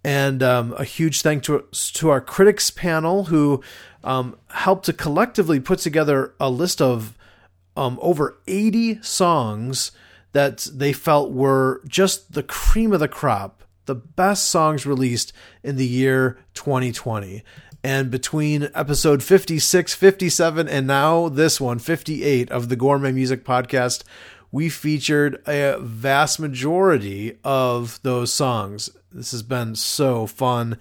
and 0.03 0.43
um, 0.43 0.73
a 0.73 0.83
huge 0.83 1.23
thank 1.23 1.41
to, 1.43 1.65
to 1.71 2.09
our 2.09 2.21
critics 2.21 2.69
panel 2.69 3.25
who 3.25 3.63
um, 4.03 4.37
helped 4.49 4.85
to 4.85 4.93
collectively 4.93 5.59
put 5.59 5.79
together 5.79 6.35
a 6.39 6.51
list 6.51 6.79
of 6.79 7.17
um, 7.75 7.97
over 8.03 8.37
80 8.45 9.01
songs 9.01 9.91
that 10.31 10.67
they 10.73 10.93
felt 10.93 11.31
were 11.31 11.81
just 11.87 12.33
the 12.33 12.43
cream 12.43 12.93
of 12.93 12.99
the 12.99 13.07
crop, 13.07 13.63
the 13.85 13.95
best 13.95 14.49
songs 14.49 14.85
released 14.85 15.33
in 15.63 15.75
the 15.75 15.87
year 15.87 16.37
2020. 16.53 17.43
And 17.83 18.11
between 18.11 18.69
episode 18.75 19.23
56, 19.23 19.93
57, 19.93 20.67
and 20.67 20.85
now 20.85 21.29
this 21.29 21.61
one, 21.61 21.79
58 21.79 22.51
of 22.51 22.69
the 22.69 22.75
Gourmet 22.75 23.11
Music 23.11 23.45
Podcast, 23.45 24.03
we 24.51 24.69
featured 24.69 25.41
a 25.47 25.77
vast 25.79 26.39
majority 26.39 27.37
of 27.43 27.99
those 28.03 28.33
songs. 28.33 28.89
This 29.11 29.31
has 29.31 29.43
been 29.43 29.75
so 29.75 30.27
fun 30.27 30.77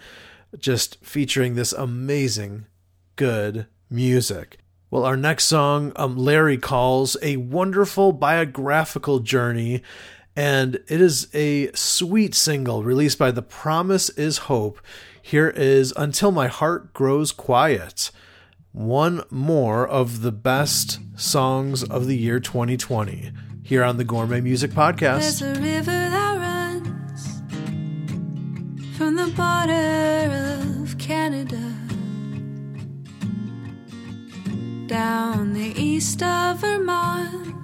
just 0.59 1.03
featuring 1.05 1.55
this 1.55 1.73
amazing, 1.73 2.67
good 3.17 3.67
music. 3.91 4.59
Well, 4.91 5.05
our 5.05 5.19
next 5.19 5.45
song, 5.45 5.93
um, 5.97 6.17
Larry 6.17 6.57
calls 6.57 7.19
a 7.21 7.37
wonderful 7.37 8.13
biographical 8.13 9.19
journey, 9.19 9.83
and 10.35 10.77
it 10.89 11.03
is 11.03 11.29
a 11.35 11.71
sweet 11.73 12.35
single 12.35 12.83
released 12.83 13.19
by 13.19 13.31
The 13.31 13.43
Promise 13.43 14.09
is 14.11 14.39
Hope. 14.39 14.81
Here 15.21 15.51
is 15.51 15.93
Until 15.95 16.31
My 16.31 16.47
Heart 16.47 16.95
Grows 16.95 17.33
Quiet, 17.33 18.11
one 18.73 19.25
more 19.29 19.87
of 19.87 20.23
the 20.23 20.33
best 20.33 21.01
songs 21.17 21.85
of 21.85 22.07
the 22.07 22.17
year 22.17 22.41
2020 22.41 23.31
here 23.63 23.85
on 23.85 23.99
the 23.99 24.05
Gourmet 24.05 24.41
Music 24.41 24.71
Podcast. 24.71 25.41
There's 25.41 25.43
a 25.43 25.61
river 25.61 25.91
that 25.91 26.39
runs 26.39 27.43
from 28.97 29.17
the 29.17 29.27
border 29.37 30.81
of 30.83 30.97
Canada 30.97 31.78
down 34.89 35.53
the 35.53 35.75
east 35.79 36.23
of 36.23 36.61
Vermont, 36.61 37.55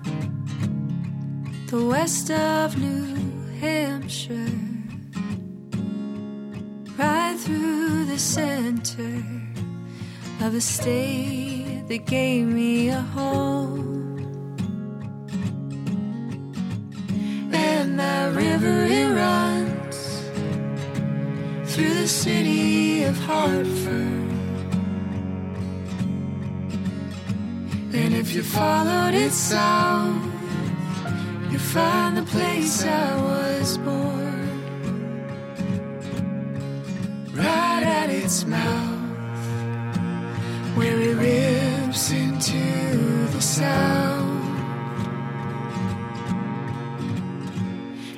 the 1.69 1.87
west 1.87 2.31
of 2.31 2.77
New 2.77 3.17
Hampshire, 3.61 4.61
right 6.99 7.35
through 7.39 8.05
the 8.05 8.19
center 8.19 9.23
of 10.43 10.55
a 10.55 10.61
state 10.61 11.85
that 11.89 12.05
gave 12.05 12.47
me 12.47 12.89
a 12.91 13.01
home. 13.01 14.19
And 17.55 17.99
that 17.99 18.35
river 18.35 18.85
it 18.85 19.11
runs 19.15 20.21
through 21.73 21.95
the 21.95 22.09
city 22.09 23.05
of 23.05 23.17
Hartford. 23.17 24.24
And 27.95 28.13
if 28.13 28.35
you 28.35 28.43
followed 28.43 29.15
it 29.15 29.31
south, 29.31 30.21
you 31.51 31.61
find 31.61 32.17
the 32.17 32.25
place 32.25 32.85
I 32.85 33.23
was 33.23 33.79
born. 33.79 34.51
Right 37.33 37.85
at 37.85 38.11
its 38.11 38.45
mouth, 38.47 38.99
where 40.77 40.99
it 41.01 41.15
rips 41.15 42.11
into 42.11 42.65
the 43.35 43.41
south. 43.41 44.43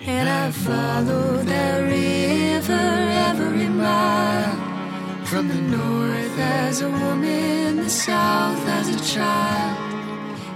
And 0.07 0.27
I 0.27 0.51
followed 0.53 1.47
that 1.47 1.81
river 1.81 2.87
every 3.29 3.69
mile. 3.69 4.66
From 5.27 5.49
the 5.49 5.55
north 5.55 6.39
as 6.39 6.83
a 6.83 6.89
woman, 6.89 7.77
the 7.79 7.91
south 7.91 8.65
as 8.69 8.89
a 8.89 9.15
child. 9.15 9.77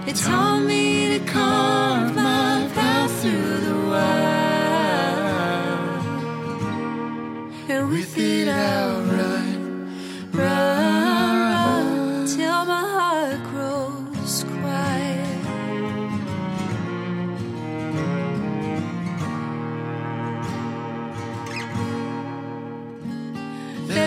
It 0.07 0.15
taught 0.15 0.61
me 0.61 1.17
to 1.19 1.25
carve 1.25 2.15
my 2.15 2.69
path 2.73 3.21
through 3.21 3.57
the 3.67 3.75
wild. 3.91 4.31
And 7.69 7.89
with 7.89 8.17
it 8.17 8.47
I'll 8.47 9.10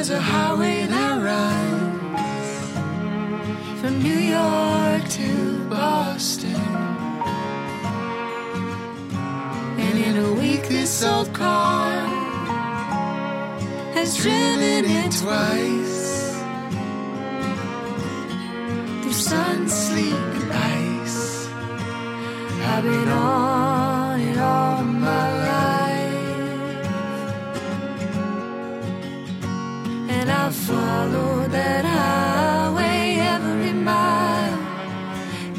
There's 0.06 0.18
a 0.18 0.22
highway 0.22 0.84
that 0.84 1.22
runs 1.22 2.60
from 3.80 4.02
New 4.02 4.18
York 4.36 5.08
to 5.08 5.64
Boston. 5.70 6.60
And 9.80 9.98
in 9.98 10.16
a 10.18 10.34
week, 10.34 10.68
this 10.68 11.02
old 11.02 11.32
car 11.32 11.90
has 13.94 14.18
driven 14.18 14.84
it 14.84 15.10
twice 15.22 16.36
through 19.00 19.12
sun, 19.12 19.70
sleet, 19.70 20.12
and 20.12 20.52
ice. 20.52 21.48
I've 22.66 22.84
been 22.84 23.08
on 23.08 23.73
I 30.46 30.50
followed 30.50 31.52
that 31.52 31.86
highway 31.86 33.16
every 33.18 33.72
mile, 33.72 34.58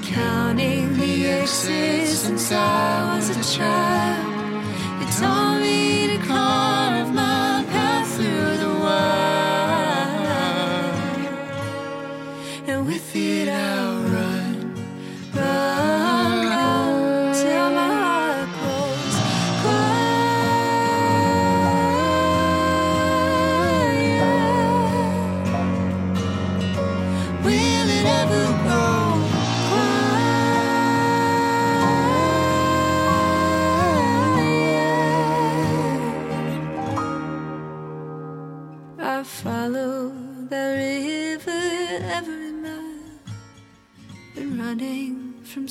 counting 0.04 0.96
the 0.96 1.08
years 1.08 1.50
since 1.50 2.52
I 2.52 3.16
was 3.16 3.30
a 3.36 3.58
child. 3.58 5.02
It 5.02 5.12
taught 5.20 5.55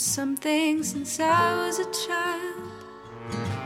something 0.04 0.82
since 0.82 1.18
I 1.18 1.66
was 1.66 1.78
a 1.78 1.90
child. 2.06 2.62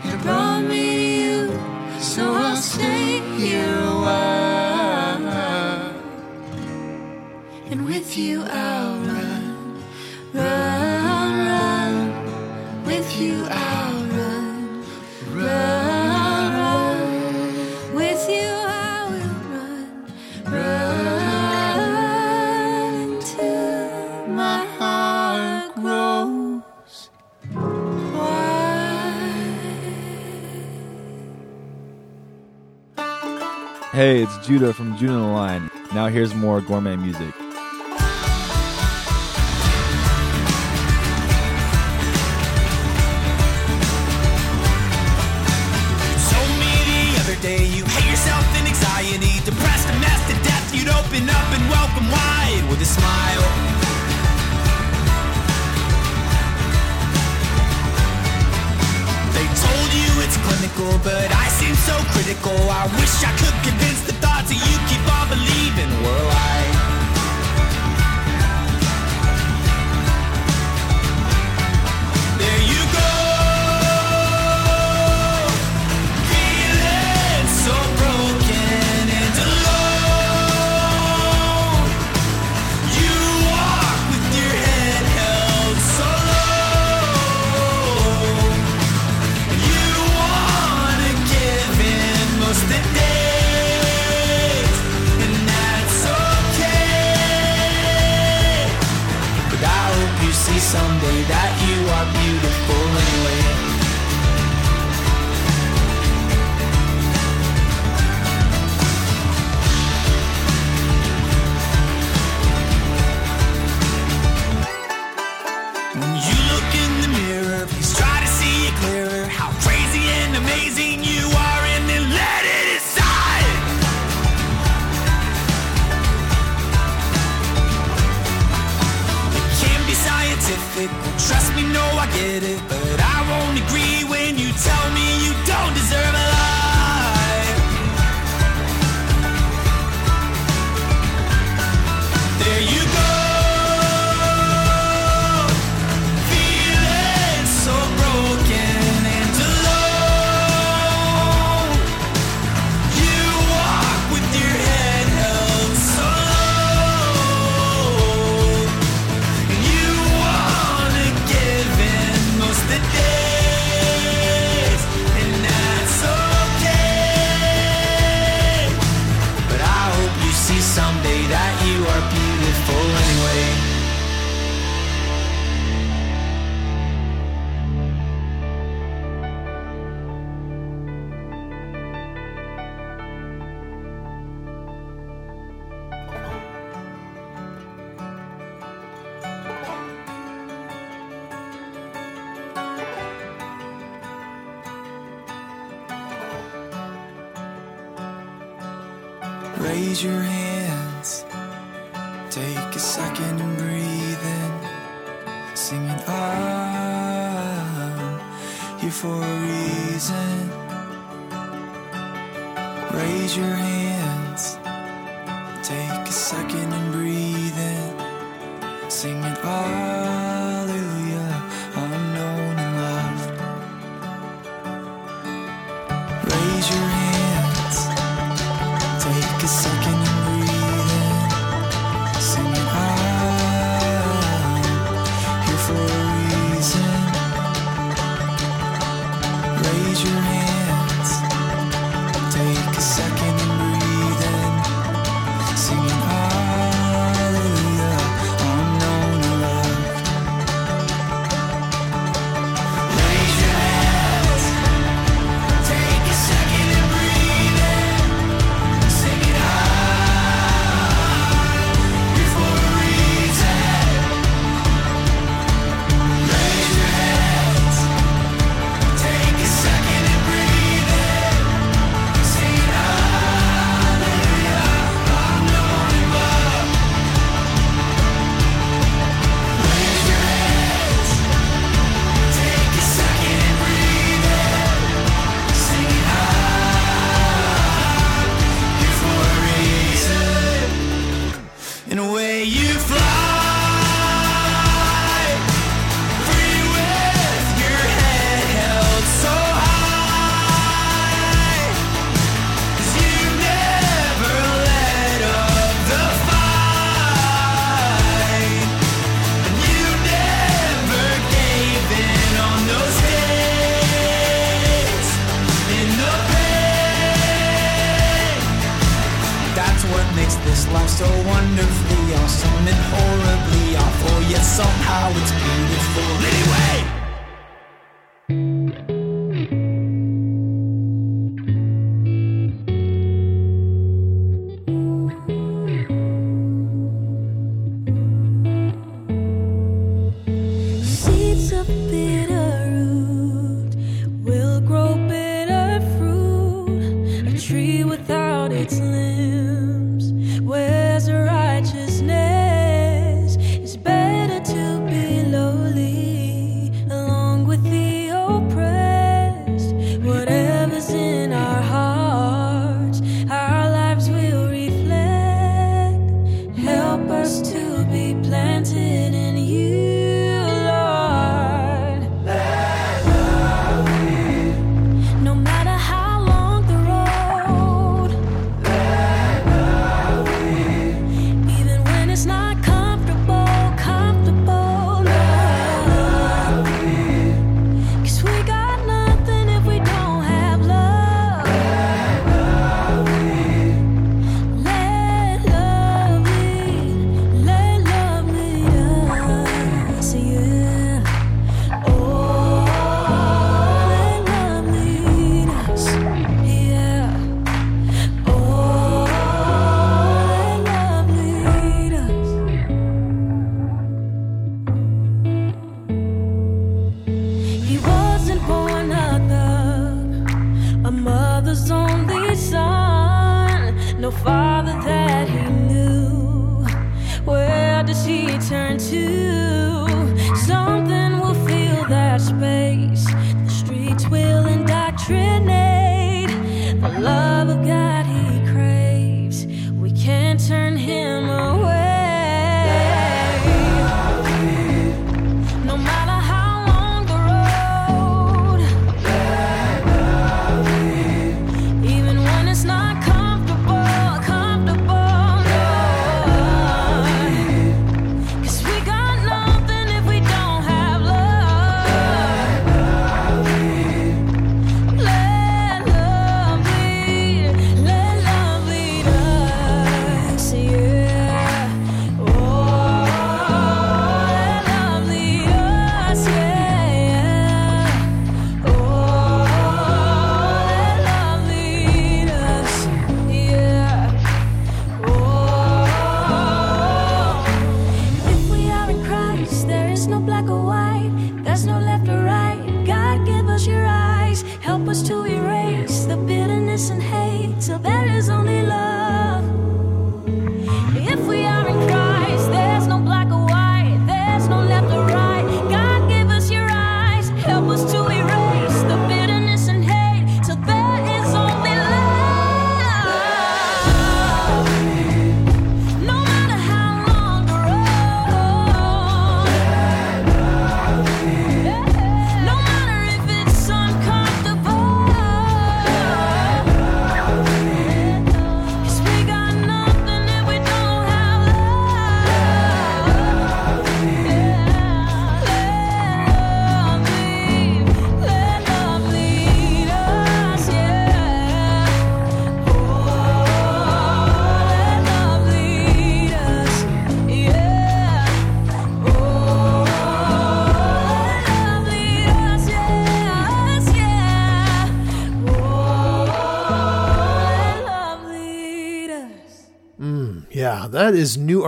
It 0.05 0.23
brought 0.23 0.63
me 0.63 0.85
to 0.85 1.13
you, 1.25 2.01
so 2.01 2.33
I'll 2.33 2.57
stay 2.57 3.21
here 3.37 3.75
a 3.75 3.95
while. 4.07 4.39
And 7.71 7.85
with 7.85 8.17
you 8.17 8.45
I'll 8.45 8.99
run, 9.01 9.83
run, 10.33 11.47
run. 11.49 12.85
With 12.85 13.21
you 13.21 13.45
I'll 13.45 13.68
Hey, 33.99 34.23
it's 34.23 34.47
Judah 34.47 34.73
from 34.73 34.97
Judah 34.97 35.15
and 35.15 35.23
the 35.23 35.27
Lion. 35.27 35.71
Now 35.93 36.07
here's 36.07 36.33
more 36.33 36.61
gourmet 36.61 36.95
music. 36.95 37.35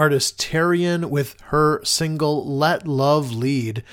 artist 0.00 0.40
Taryn 0.40 1.10
with 1.10 1.38
her 1.48 1.84
single 1.84 2.56
Let 2.56 2.88
Love 2.88 3.32
Lead. 3.32 3.84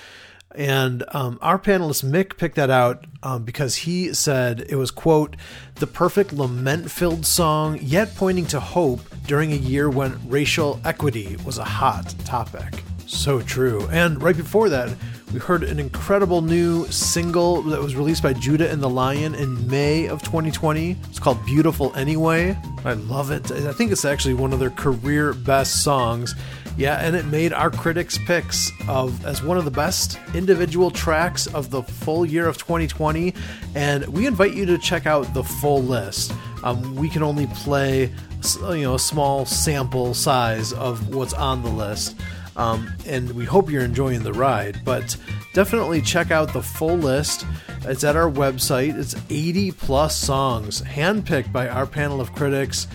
And 0.55 1.03
um, 1.10 1.38
our 1.41 1.60
panelist 1.60 2.01
Mick 2.01 2.38
picked 2.38 2.55
that 2.55 2.70
out 2.70 3.03
um, 3.22 3.43
because 3.43 3.76
he 3.76 4.14
said 4.14 4.66
it 4.70 4.78
was, 4.78 4.89
quote, 4.89 5.36
the 5.76 5.86
perfect 5.86 6.32
lament 6.32 6.89
filled 6.89 7.26
song, 7.26 7.78
yet 7.82 8.16
pointing 8.16 8.45
to 8.47 8.60
hope 8.62 9.01
during 9.26 9.51
a 9.51 9.58
year 9.58 9.89
when 9.89 10.18
racial 10.30 10.80
equity 10.86 11.36
was 11.45 11.58
a 11.58 11.66
hot 11.66 12.16
topic. 12.24 12.84
So 13.05 13.41
true. 13.41 13.86
And 13.91 14.24
right 14.24 14.38
before 14.38 14.70
that, 14.70 14.95
we 15.34 15.39
heard 15.39 15.63
an 15.63 15.78
incredible 15.78 16.41
new 16.41 16.88
single 16.88 17.61
that 17.63 17.82
was 17.82 17.97
released 17.97 18.23
by 18.23 18.32
Judah 18.32 18.71
and 18.71 18.82
the 18.82 18.89
Lion 18.89 19.36
in 19.36 19.67
May 19.67 20.05
of 20.05 20.23
2020. 20.23 20.95
It's 21.09 21.19
called 21.19 21.45
Beautiful 21.45 21.93
Anyway. 21.95 22.57
I 22.86 22.93
love 22.93 23.32
it. 23.32 23.51
I 23.51 23.73
think 23.73 23.91
it's 23.91 24.05
actually 24.05 24.36
one 24.36 24.53
of 24.53 24.59
their 24.59 24.69
career 24.69 25.34
best 25.34 25.84
songs. 25.84 26.34
Yeah, 26.78 27.05
and 27.05 27.13
it 27.13 27.25
made 27.25 27.51
our 27.51 27.69
critics' 27.69 28.17
picks 28.19 28.71
of 28.88 29.25
as 29.25 29.43
one 29.43 29.57
of 29.57 29.65
the 29.65 29.71
best 29.71 30.17
individual 30.34 30.91
tracks 30.91 31.45
of 31.47 31.71
the 31.71 31.84
full 31.84 32.25
year 32.25 32.47
of 32.47 32.57
2020. 32.57 33.34
And 33.75 34.07
we 34.07 34.28
invite 34.28 34.53
you 34.53 34.65
to 34.67 34.78
check 34.78 35.05
out 35.05 35.34
the 35.34 35.43
full 35.43 35.84
list. 35.84 36.32
Um, 36.63 36.95
we 36.95 37.09
can 37.09 37.21
only 37.21 37.47
play, 37.47 38.13
you 38.61 38.84
know, 38.84 38.95
a 38.95 38.99
small 38.99 39.45
sample 39.45 40.13
size 40.13 40.71
of 40.71 41.13
what's 41.13 41.34
on 41.34 41.63
the 41.63 41.69
list. 41.69 42.15
Um, 42.58 42.91
and 43.05 43.32
we 43.32 43.45
hope 43.45 43.70
you're 43.70 43.84
enjoying 43.84 44.24
the 44.24 44.34
ride, 44.34 44.82
but 44.84 45.16
definitely 45.53 46.01
check 46.01 46.32
out 46.32 46.51
the 46.53 46.62
full 46.62 46.97
list. 46.97 47.45
It's 47.84 48.03
at 48.03 48.16
our 48.16 48.30
website. 48.30 48.97
It's 48.97 49.16
80 49.30 49.72
plus 49.74 50.18
songs, 50.18 50.82
handpicked 50.82 51.51
by 51.51 51.70
our 51.70 51.86
panel 51.86 52.20
of 52.20 52.34
critics. 52.34 52.88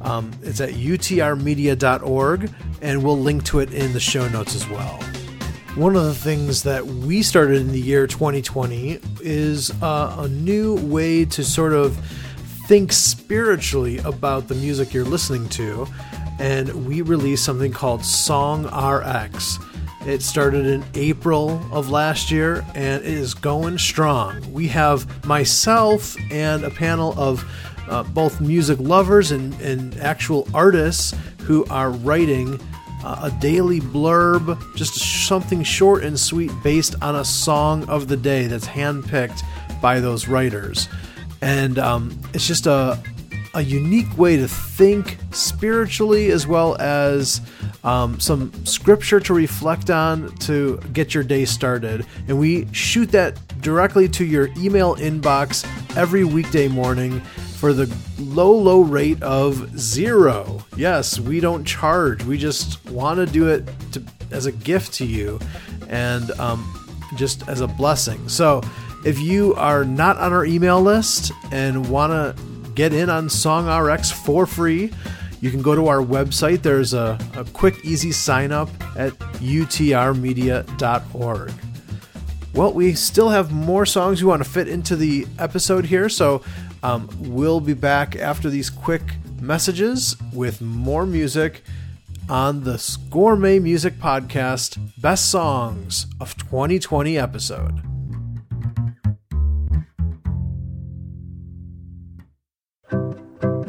Um, 0.00 0.30
it's 0.42 0.60
at 0.60 0.70
utrmedia.org, 0.70 2.52
and 2.80 3.04
we'll 3.04 3.18
link 3.18 3.44
to 3.46 3.58
it 3.58 3.74
in 3.74 3.92
the 3.92 4.00
show 4.00 4.28
notes 4.28 4.54
as 4.54 4.68
well. 4.68 5.00
One 5.74 5.96
of 5.96 6.04
the 6.04 6.14
things 6.14 6.62
that 6.62 6.86
we 6.86 7.22
started 7.22 7.60
in 7.60 7.72
the 7.72 7.80
year 7.80 8.06
2020 8.06 9.00
is 9.20 9.70
uh, 9.82 10.16
a 10.20 10.28
new 10.28 10.76
way 10.76 11.24
to 11.26 11.44
sort 11.44 11.72
of 11.72 11.96
think 12.66 12.92
spiritually 12.92 13.98
about 13.98 14.48
the 14.48 14.54
music 14.54 14.92
you're 14.92 15.04
listening 15.04 15.48
to. 15.50 15.86
And 16.38 16.86
we 16.86 17.02
released 17.02 17.44
something 17.44 17.72
called 17.72 18.04
Song 18.04 18.66
RX. 18.66 19.58
It 20.06 20.22
started 20.22 20.66
in 20.66 20.84
April 20.94 21.60
of 21.72 21.90
last 21.90 22.30
year 22.30 22.64
and 22.74 23.02
it 23.04 23.12
is 23.12 23.34
going 23.34 23.78
strong. 23.78 24.52
We 24.52 24.68
have 24.68 25.26
myself 25.26 26.16
and 26.30 26.64
a 26.64 26.70
panel 26.70 27.14
of 27.18 27.44
uh, 27.88 28.04
both 28.04 28.40
music 28.40 28.78
lovers 28.80 29.32
and, 29.32 29.52
and 29.60 29.98
actual 29.98 30.46
artists 30.54 31.14
who 31.40 31.64
are 31.66 31.90
writing 31.90 32.60
uh, 33.04 33.30
a 33.32 33.40
daily 33.40 33.80
blurb, 33.80 34.58
just 34.76 34.94
something 35.26 35.62
short 35.62 36.04
and 36.04 36.18
sweet 36.18 36.50
based 36.62 36.94
on 37.02 37.16
a 37.16 37.24
song 37.24 37.88
of 37.88 38.08
the 38.08 38.16
day 38.16 38.46
that's 38.46 38.66
handpicked 38.66 39.42
by 39.80 40.00
those 40.00 40.28
writers. 40.28 40.88
And 41.40 41.78
um, 41.78 42.18
it's 42.34 42.46
just 42.46 42.66
a, 42.66 43.02
a 43.54 43.62
unique 43.62 44.16
way 44.18 44.36
to 44.36 44.48
think 44.48 45.16
spiritually 45.32 46.30
as 46.30 46.46
well 46.46 46.76
as 46.80 47.40
um, 47.84 48.18
some 48.20 48.52
scripture 48.64 49.20
to 49.20 49.34
reflect 49.34 49.90
on 49.90 50.34
to 50.38 50.78
get 50.92 51.14
your 51.14 51.24
day 51.24 51.44
started. 51.44 52.06
And 52.26 52.38
we 52.38 52.72
shoot 52.72 53.10
that 53.12 53.36
directly 53.60 54.08
to 54.10 54.24
your 54.24 54.48
email 54.56 54.96
inbox 54.96 55.66
every 55.96 56.24
weekday 56.24 56.68
morning 56.68 57.20
for 57.58 57.72
the 57.72 57.92
low, 58.18 58.52
low 58.52 58.80
rate 58.82 59.22
of 59.22 59.78
zero. 59.78 60.64
Yes, 60.76 61.18
we 61.18 61.40
don't 61.40 61.64
charge. 61.64 62.24
We 62.24 62.38
just 62.38 62.84
want 62.90 63.18
to 63.18 63.26
do 63.26 63.48
it 63.48 63.68
to, 63.92 64.02
as 64.30 64.46
a 64.46 64.52
gift 64.52 64.94
to 64.94 65.06
you 65.06 65.40
and 65.88 66.30
um, 66.32 66.64
just 67.16 67.48
as 67.48 67.60
a 67.60 67.66
blessing. 67.66 68.28
So 68.28 68.62
if 69.04 69.18
you 69.18 69.54
are 69.54 69.84
not 69.84 70.18
on 70.18 70.32
our 70.32 70.44
email 70.44 70.80
list 70.80 71.32
and 71.50 71.88
want 71.88 72.12
to 72.12 72.42
get 72.78 72.92
in 72.92 73.10
on 73.10 73.28
Song 73.28 73.68
RX 73.68 74.12
for 74.12 74.46
free, 74.46 74.92
you 75.40 75.50
can 75.50 75.62
go 75.62 75.74
to 75.74 75.88
our 75.88 75.98
website. 75.98 76.62
There's 76.62 76.94
a, 76.94 77.18
a 77.34 77.42
quick, 77.46 77.84
easy 77.84 78.12
sign 78.12 78.52
up 78.52 78.68
at 78.96 79.18
utrmedia.org. 79.40 81.52
Well, 82.54 82.72
we 82.72 82.94
still 82.94 83.30
have 83.30 83.50
more 83.50 83.84
songs 83.84 84.22
we 84.22 84.28
want 84.28 84.44
to 84.44 84.48
fit 84.48 84.68
into 84.68 84.94
the 84.94 85.26
episode 85.40 85.86
here, 85.86 86.08
so 86.08 86.42
um, 86.84 87.08
we'll 87.18 87.58
be 87.58 87.74
back 87.74 88.14
after 88.14 88.48
these 88.48 88.70
quick 88.70 89.02
messages 89.40 90.16
with 90.32 90.60
more 90.60 91.04
music 91.04 91.64
on 92.28 92.62
the 92.62 92.98
Gourmet 93.10 93.58
Music 93.58 93.94
Podcast 93.94 94.78
Best 95.00 95.28
Songs 95.28 96.06
of 96.20 96.36
2020 96.36 97.18
episode. 97.18 97.87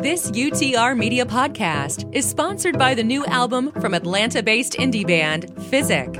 This 0.01 0.31
UTR 0.31 0.97
Media 0.97 1.25
Podcast 1.25 2.09
is 2.15 2.23
sponsored 2.23 2.79
by 2.79 2.95
the 2.95 3.03
new 3.03 3.25
album 3.25 3.69
from 3.81 3.93
Atlanta 3.93 4.41
based 4.41 4.75
indie 4.75 5.05
band 5.05 5.53
Physic. 5.65 6.17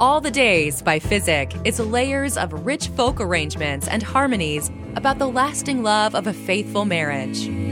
All 0.00 0.22
the 0.22 0.30
Days 0.30 0.80
by 0.80 0.98
Physic 0.98 1.52
is 1.66 1.78
layers 1.78 2.38
of 2.38 2.64
rich 2.64 2.88
folk 2.88 3.20
arrangements 3.20 3.86
and 3.86 4.02
harmonies 4.02 4.70
about 4.96 5.18
the 5.18 5.28
lasting 5.28 5.82
love 5.82 6.14
of 6.14 6.26
a 6.26 6.32
faithful 6.32 6.86
marriage. 6.86 7.63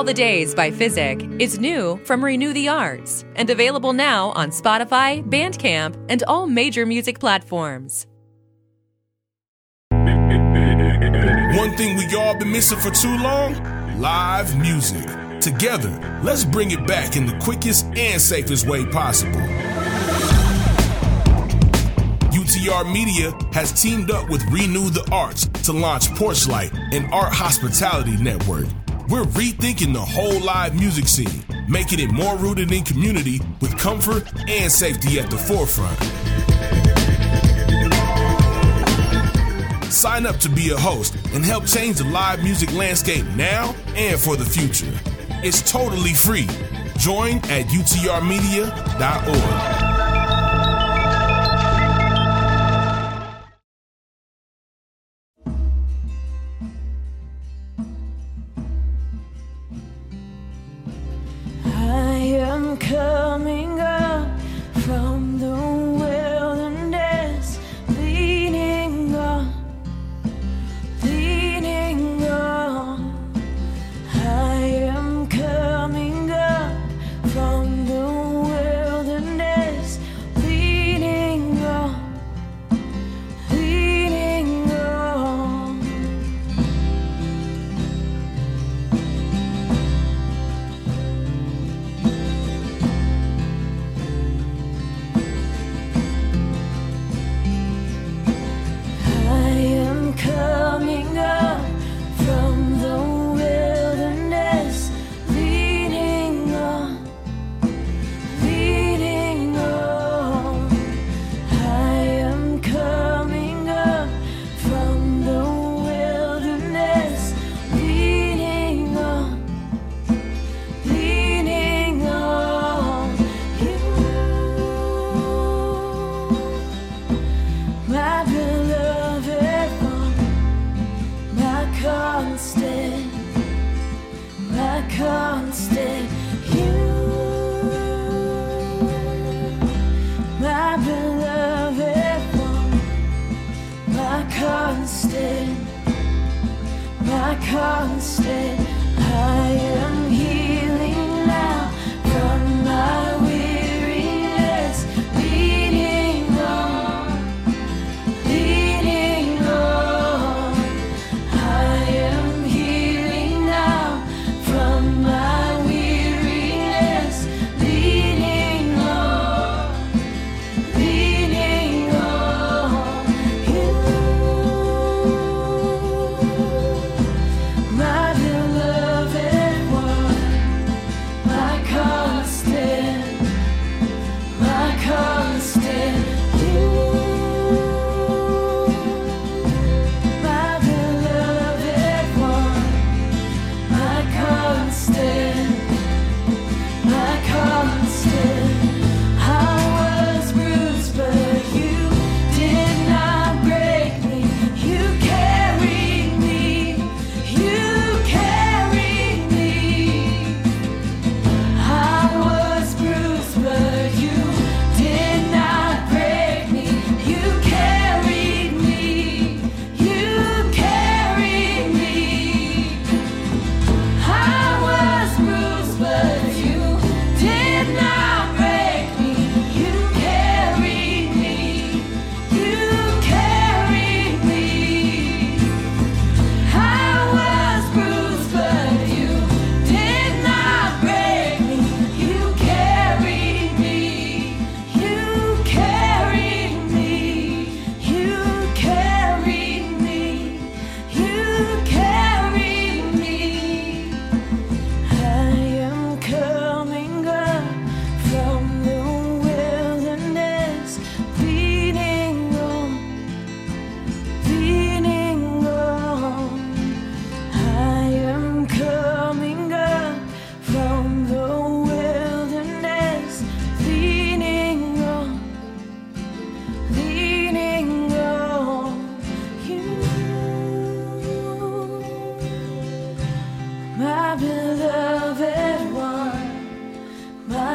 All 0.00 0.04
the 0.04 0.14
Days 0.14 0.54
by 0.54 0.70
Physic 0.70 1.20
is 1.38 1.58
new 1.58 2.00
from 2.06 2.24
Renew 2.24 2.54
the 2.54 2.68
Arts 2.68 3.26
and 3.36 3.50
available 3.50 3.92
now 3.92 4.30
on 4.30 4.48
Spotify, 4.48 5.22
Bandcamp, 5.22 5.94
and 6.08 6.22
all 6.22 6.46
major 6.46 6.86
music 6.86 7.18
platforms. 7.18 8.06
One 9.90 11.76
thing 11.76 11.98
we 11.98 12.16
all 12.16 12.34
been 12.34 12.50
missing 12.50 12.78
for 12.78 12.88
too 12.90 13.14
long 13.18 13.52
live 14.00 14.58
music. 14.58 15.04
Together, 15.38 16.20
let's 16.24 16.46
bring 16.46 16.70
it 16.70 16.86
back 16.86 17.16
in 17.16 17.26
the 17.26 17.38
quickest 17.38 17.84
and 17.94 18.18
safest 18.18 18.66
way 18.66 18.86
possible. 18.86 19.42
UTR 22.32 22.90
Media 22.90 23.32
has 23.52 23.70
teamed 23.70 24.10
up 24.10 24.30
with 24.30 24.42
Renew 24.50 24.88
the 24.88 25.06
Arts 25.12 25.44
to 25.64 25.74
launch 25.74 26.08
Porchlight, 26.12 26.72
an 26.94 27.04
art 27.12 27.34
hospitality 27.34 28.16
network. 28.16 28.64
We're 29.10 29.24
rethinking 29.24 29.92
the 29.92 30.00
whole 30.00 30.38
live 30.38 30.78
music 30.78 31.08
scene, 31.08 31.44
making 31.68 31.98
it 31.98 32.12
more 32.12 32.36
rooted 32.36 32.70
in 32.70 32.84
community 32.84 33.40
with 33.60 33.76
comfort 33.76 34.22
and 34.48 34.70
safety 34.70 35.18
at 35.18 35.28
the 35.28 35.36
forefront. 35.36 35.98
Sign 39.92 40.26
up 40.26 40.36
to 40.36 40.48
be 40.48 40.70
a 40.70 40.76
host 40.76 41.16
and 41.34 41.44
help 41.44 41.66
change 41.66 41.96
the 41.96 42.04
live 42.04 42.44
music 42.44 42.72
landscape 42.72 43.26
now 43.34 43.74
and 43.96 44.16
for 44.16 44.36
the 44.36 44.44
future. 44.44 44.96
It's 45.42 45.68
totally 45.68 46.14
free. 46.14 46.46
Join 46.96 47.38
at 47.50 47.66
utrmedia.org. 47.66 49.89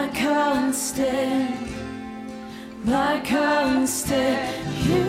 I 0.06 0.08
can't 0.10 0.76
stand, 0.76 1.68
I 2.88 3.20
can't 3.22 3.90
you, 4.86 5.04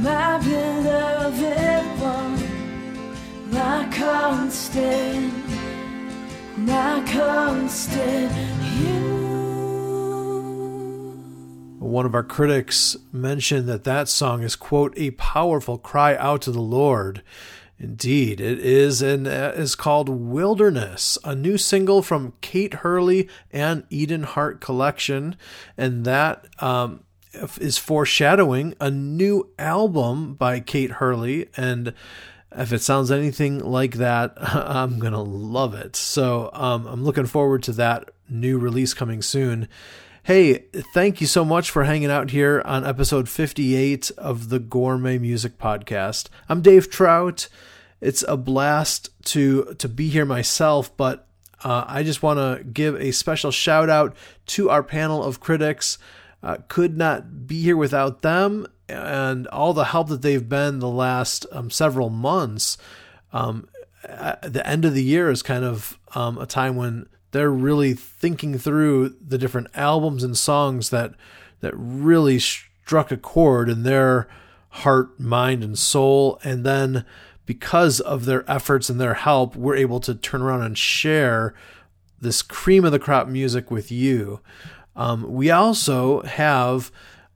my 0.00 0.38
beloved 0.38 2.00
one. 2.02 2.38
I 3.54 3.88
can't 3.92 4.50
constant, 4.50 5.32
I 6.68 7.04
can't 7.06 7.70
you. 8.80 9.18
One 11.78 12.04
of 12.04 12.16
our 12.16 12.24
critics 12.24 12.96
mentioned 13.12 13.68
that 13.68 13.84
that 13.84 14.08
song 14.08 14.42
is, 14.42 14.56
quote, 14.56 14.92
a 14.96 15.12
powerful 15.12 15.78
cry 15.78 16.16
out 16.16 16.42
to 16.42 16.50
the 16.50 16.60
Lord 16.60 17.22
Indeed, 17.80 18.40
it 18.40 18.58
is 18.58 19.02
and 19.02 19.28
uh, 19.28 19.52
is 19.54 19.76
called 19.76 20.08
Wilderness, 20.08 21.16
a 21.22 21.36
new 21.36 21.56
single 21.56 22.02
from 22.02 22.32
Kate 22.40 22.74
Hurley 22.74 23.28
and 23.52 23.84
Eden 23.88 24.24
Hart 24.24 24.60
Collection, 24.60 25.36
and 25.76 26.04
that 26.04 26.46
um, 26.58 27.04
is 27.60 27.78
foreshadowing 27.78 28.74
a 28.80 28.90
new 28.90 29.48
album 29.60 30.34
by 30.34 30.58
Kate 30.58 30.92
Hurley. 30.92 31.50
And 31.56 31.94
if 32.50 32.72
it 32.72 32.82
sounds 32.82 33.12
anything 33.12 33.60
like 33.60 33.94
that, 33.94 34.34
I'm 34.40 34.98
gonna 34.98 35.22
love 35.22 35.74
it. 35.74 35.94
So 35.94 36.50
um, 36.54 36.84
I'm 36.86 37.04
looking 37.04 37.26
forward 37.26 37.62
to 37.64 37.72
that 37.74 38.10
new 38.28 38.58
release 38.58 38.92
coming 38.92 39.22
soon. 39.22 39.68
Hey, 40.28 40.66
thank 40.92 41.22
you 41.22 41.26
so 41.26 41.42
much 41.42 41.70
for 41.70 41.84
hanging 41.84 42.10
out 42.10 42.32
here 42.32 42.60
on 42.66 42.84
episode 42.84 43.30
58 43.30 44.10
of 44.18 44.50
the 44.50 44.58
Gourmet 44.58 45.16
Music 45.16 45.56
Podcast. 45.56 46.28
I'm 46.50 46.60
Dave 46.60 46.90
Trout. 46.90 47.48
It's 48.02 48.22
a 48.28 48.36
blast 48.36 49.08
to 49.28 49.74
to 49.78 49.88
be 49.88 50.10
here 50.10 50.26
myself, 50.26 50.94
but 50.98 51.26
uh, 51.64 51.86
I 51.86 52.02
just 52.02 52.22
want 52.22 52.40
to 52.40 52.62
give 52.62 52.94
a 52.96 53.10
special 53.12 53.50
shout 53.50 53.88
out 53.88 54.14
to 54.48 54.68
our 54.68 54.82
panel 54.82 55.24
of 55.24 55.40
critics. 55.40 55.96
Uh, 56.42 56.58
could 56.68 56.98
not 56.98 57.46
be 57.46 57.62
here 57.62 57.78
without 57.78 58.20
them 58.20 58.66
and 58.86 59.46
all 59.46 59.72
the 59.72 59.84
help 59.84 60.10
that 60.10 60.20
they've 60.20 60.46
been 60.46 60.80
the 60.80 60.90
last 60.90 61.46
um, 61.52 61.70
several 61.70 62.10
months. 62.10 62.76
Um, 63.32 63.66
the 64.02 64.62
end 64.66 64.84
of 64.84 64.92
the 64.92 65.02
year 65.02 65.30
is 65.30 65.42
kind 65.42 65.64
of 65.64 65.98
um, 66.14 66.36
a 66.36 66.44
time 66.44 66.76
when 66.76 67.06
they're 67.30 67.50
really 67.50 67.94
thinking 67.94 68.58
through 68.58 69.14
the 69.20 69.38
different 69.38 69.68
albums 69.74 70.22
and 70.24 70.36
songs 70.36 70.90
that 70.90 71.14
that 71.60 71.72
really 71.76 72.38
struck 72.38 73.10
a 73.10 73.16
chord 73.16 73.68
in 73.68 73.82
their 73.82 74.28
heart, 74.70 75.18
mind, 75.18 75.64
and 75.64 75.78
soul. 75.78 76.38
And 76.44 76.64
then 76.64 77.04
because 77.46 78.00
of 78.00 78.24
their 78.24 78.48
efforts 78.50 78.88
and 78.88 79.00
their 79.00 79.14
help, 79.14 79.56
we're 79.56 79.74
able 79.76 79.98
to 80.00 80.14
turn 80.14 80.40
around 80.40 80.62
and 80.62 80.78
share 80.78 81.54
this 82.20 82.42
cream 82.42 82.84
of 82.84 82.92
the 82.92 82.98
crop 82.98 83.26
music 83.26 83.70
with 83.70 83.90
you. 83.90 84.40
Um, 84.94 85.32
we 85.32 85.50
also 85.50 86.22
have 86.22 86.92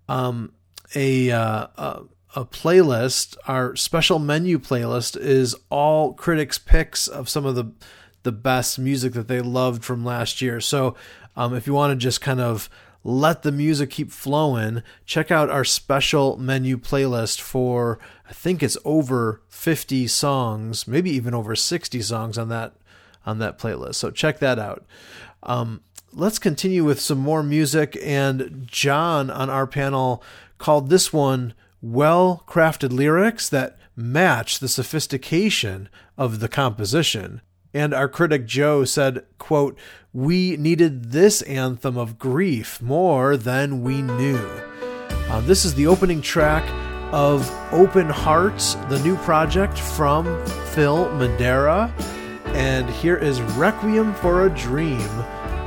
um, 0.09 0.53
a, 0.95 1.31
uh, 1.31 1.67
a 1.77 2.03
a 2.35 2.45
playlist. 2.45 3.37
Our 3.47 3.77
special 3.77 4.19
menu 4.19 4.59
playlist 4.59 5.21
is 5.21 5.55
all 5.71 6.15
critics' 6.15 6.59
picks 6.59 7.07
of 7.07 7.29
some 7.29 7.45
of 7.45 7.55
the 7.55 7.73
the 8.23 8.33
best 8.33 8.79
music 8.79 9.13
that 9.15 9.29
they 9.29 9.41
loved 9.41 9.85
from 9.85 10.05
last 10.05 10.41
year. 10.41 10.61
So 10.61 10.95
um, 11.37 11.55
if 11.55 11.67
you 11.67 11.75
want 11.75 11.93
to 11.93 11.97
just 11.97 12.21
kind 12.21 12.41
of 12.41 12.69
let 13.05 13.43
the 13.43 13.53
music 13.53 13.91
keep 13.91 14.13
flowing, 14.13 14.83
check 15.07 15.31
out 15.31 15.51
our 15.51 15.65
special 15.65 16.37
menu 16.37 16.77
playlist 16.77 17.41
for 17.41 17.99
I 18.29 18.33
think 18.33 18.63
it's 18.63 18.79
over 18.85 19.43
50 19.49 20.07
songs, 20.07 20.87
maybe 20.87 21.11
even 21.11 21.35
over 21.35 21.57
60 21.57 22.01
songs 22.03 22.39
on 22.39 22.49
that 22.49 22.75
on 23.25 23.39
that 23.39 23.59
playlist. 23.59 23.97
So 23.97 24.11
check 24.11 24.39
that 24.41 24.59
out. 24.59 24.85
Um, 25.43 25.81
let's 26.13 26.39
continue 26.39 26.85
with 26.85 27.01
some 27.01 27.19
more 27.19 27.43
music. 27.43 27.97
And 28.03 28.67
John 28.67 29.31
on 29.31 29.51
our 29.51 29.67
panel 29.67 30.23
called 30.59 30.89
this 30.89 31.13
one 31.13 31.55
well 31.81 32.45
crafted 32.47 32.93
lyrics 32.93 33.49
that 33.49 33.79
match 33.97 34.59
the 34.59 34.69
sophistication 34.69 35.89
of 36.17 36.41
the 36.41 36.49
composition. 36.49 37.41
And 37.75 37.95
our 37.95 38.09
critic 38.09 38.47
Joe 38.47 38.85
said, 38.85 39.25
quote, 39.39 39.79
We 40.13 40.57
needed 40.57 41.13
this 41.13 41.43
anthem 41.43 41.97
of 41.97 42.19
grief 42.19 42.83
more 42.83 43.37
than 43.37 43.83
we 43.83 44.03
knew. 44.03 44.47
Uh, 45.29 45.41
this 45.41 45.65
is 45.65 45.75
the 45.75 45.87
opening 45.87 46.21
track 46.21 46.65
of 47.13 47.51
Open 47.73 48.09
Hearts, 48.09 48.75
the 48.89 48.99
new 49.01 49.17
project 49.17 49.79
from 49.79 50.45
Phil 50.75 51.11
Madeira. 51.15 51.95
And 52.47 52.89
here 52.91 53.17
is 53.17 53.41
Requiem 53.41 54.15
for 54.15 54.47
a 54.47 54.51
Dream 54.51 55.09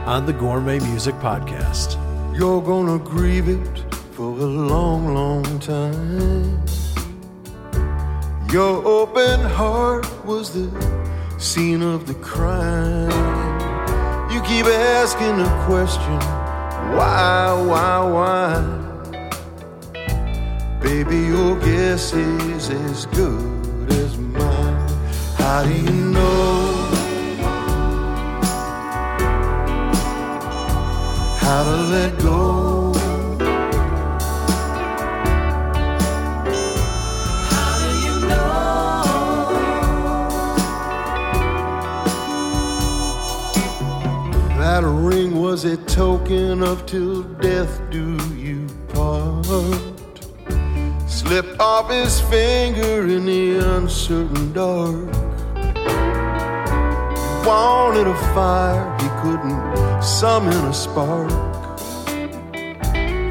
on 0.05 0.27
the 0.27 0.33
Gourmet 0.33 0.79
Music 0.79 1.15
Podcast. 1.15 1.97
You're 2.37 2.61
gonna 2.61 2.99
grieve 2.99 3.49
it 3.49 3.79
for 4.11 4.29
a 4.29 4.45
long, 4.45 5.15
long 5.15 5.59
time. 5.59 6.63
Your 8.51 8.85
open 8.85 9.41
heart 9.41 10.05
was 10.25 10.53
the 10.53 11.04
scene 11.37 11.81
of 11.81 12.07
the 12.07 12.13
crime. 12.15 13.09
You 14.31 14.41
keep 14.41 14.65
asking 14.65 15.37
the 15.37 15.49
question, 15.65 16.19
why, 16.95 17.53
why, 17.67 17.99
why? 18.15 18.85
Baby, 20.81 21.17
your 21.17 21.59
guess 21.59 22.13
is 22.13 22.69
as 22.69 23.05
good 23.07 23.91
as 23.91 24.17
mine. 24.17 24.89
How 25.37 25.63
do 25.63 25.73
you 25.73 26.11
know 26.11 26.73
how 31.39 31.63
to 31.63 31.77
let 31.91 32.19
go? 32.19 32.64
That 44.75 44.83
ring 44.83 45.41
was 45.41 45.63
a 45.63 45.77
token 45.77 46.61
of 46.61 46.85
till 46.85 47.23
death 47.23 47.79
do 47.89 48.17
you 48.35 48.67
part. 48.89 49.45
Slipped 51.09 51.57
off 51.61 51.89
his 51.89 52.19
finger 52.19 53.07
in 53.07 53.25
the 53.25 53.59
uncertain 53.77 54.51
dark. 54.51 55.07
Wanted 57.47 58.07
a 58.07 58.17
fire, 58.35 58.85
he 58.99 59.07
couldn't 59.21 60.03
summon 60.03 60.65
a 60.65 60.73
spark. 60.73 61.31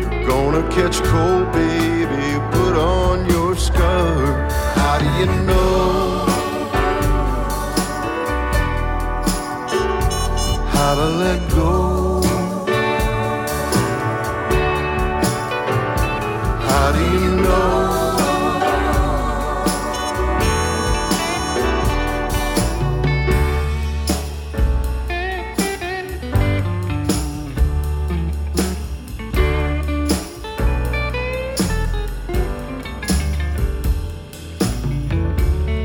You're 0.01 0.27
gonna 0.27 0.67
catch 0.71 0.97
cold, 1.03 1.53
baby. 1.53 2.41
Put 2.53 2.75
on 2.75 3.29
your 3.29 3.55
scarf. 3.55 4.51
How 4.77 4.99
do 4.99 5.05
you 5.21 5.27
know? 5.45 6.04
How 10.85 10.95
to 10.95 11.07
let 11.25 11.41
go. 11.51 12.21
How 16.67 16.93
do 16.93 17.03
you 17.23 17.33
know? 17.45 17.81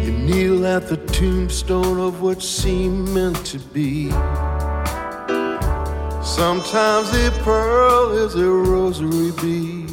You 0.04 0.12
kneel 0.12 0.68
at 0.68 0.90
the 0.90 0.98
tombstone 1.14 2.02
of 2.02 2.22
what 2.22 2.44
seemed 2.44 3.08
meant 3.08 3.46
to 3.46 3.60
be. 3.60 4.12
Sometimes 6.40 7.12
a 7.12 7.32
pearl 7.44 8.14
is 8.14 8.34
a 8.36 8.48
rosary 8.50 9.34
bead. 9.42 9.90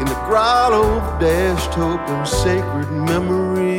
In 0.00 0.06
the 0.06 0.18
grotto 0.24 0.82
of 0.82 1.20
dashed 1.20 1.74
hope 1.74 2.00
and 2.08 2.26
sacred 2.26 2.90
memory. 2.90 3.77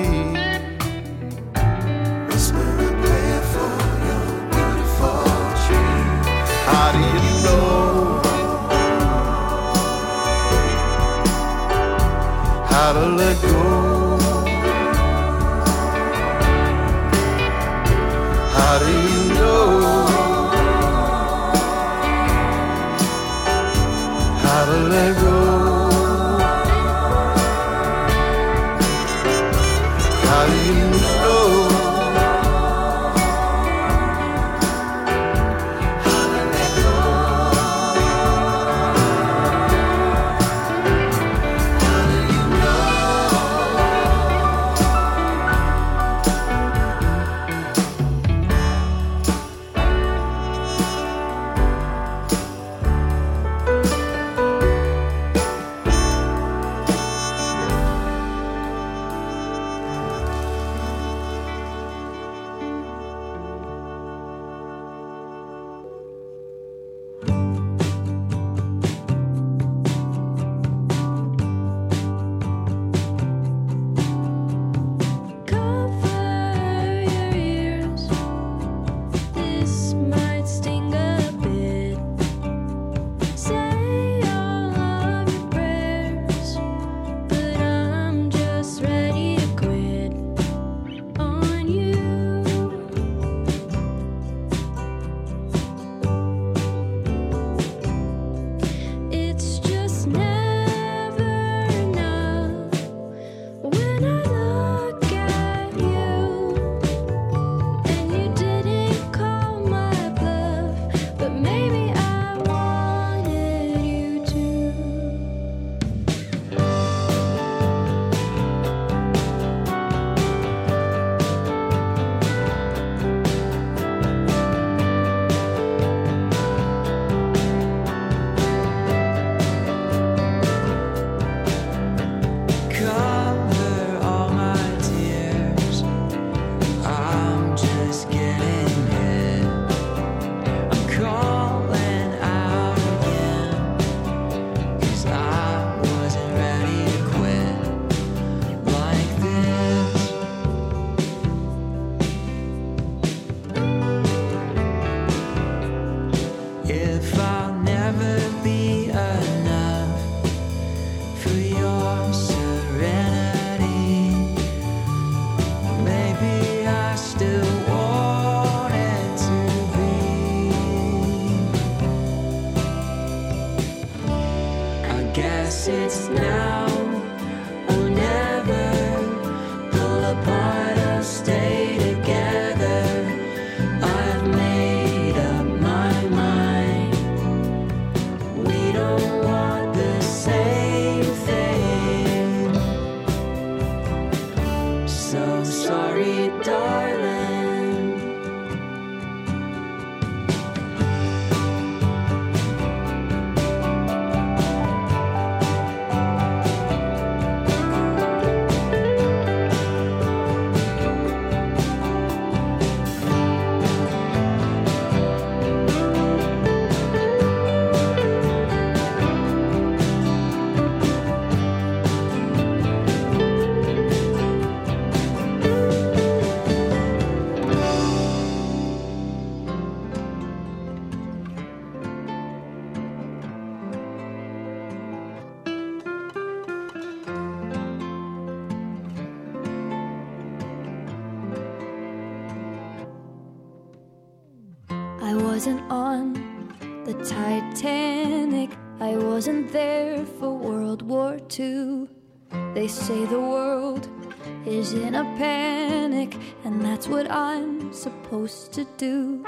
Supposed 257.80 258.52
to 258.52 258.66
do. 258.76 259.24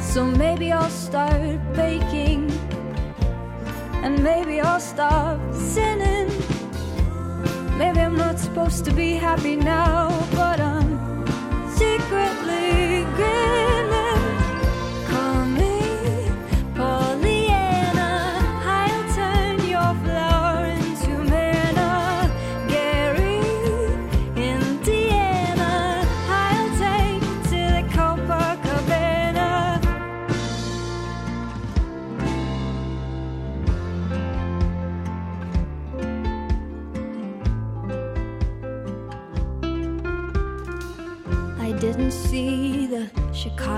So 0.00 0.24
maybe 0.24 0.70
I'll 0.70 0.88
start 0.90 1.58
baking, 1.74 2.50
and 4.04 4.22
maybe 4.22 4.60
I'll 4.60 4.78
stop 4.94 5.40
sinning. 5.52 6.28
Maybe 7.76 7.98
I'm 7.98 8.16
not 8.16 8.38
supposed 8.38 8.84
to 8.84 8.92
be 8.92 9.14
happy 9.14 9.56
now, 9.56 10.08
but 10.36 10.47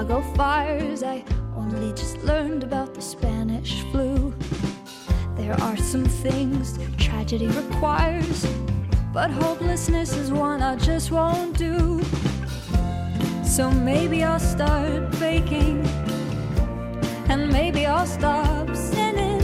Chicago 0.00 0.22
fires. 0.34 1.02
I 1.02 1.22
only 1.54 1.92
just 1.92 2.16
learned 2.24 2.64
about 2.64 2.94
the 2.94 3.02
Spanish 3.02 3.82
flu. 3.90 4.34
There 5.36 5.52
are 5.60 5.76
some 5.76 6.06
things 6.06 6.78
tragedy 6.96 7.48
requires, 7.48 8.46
but 9.12 9.30
hopelessness 9.30 10.16
is 10.16 10.32
one 10.32 10.62
I 10.62 10.76
just 10.76 11.10
won't 11.10 11.58
do. 11.58 12.02
So 13.44 13.70
maybe 13.70 14.24
I'll 14.24 14.40
start 14.40 15.10
baking, 15.20 15.84
and 17.28 17.52
maybe 17.52 17.84
I'll 17.84 18.06
stop 18.06 18.74
sinning. 18.74 19.42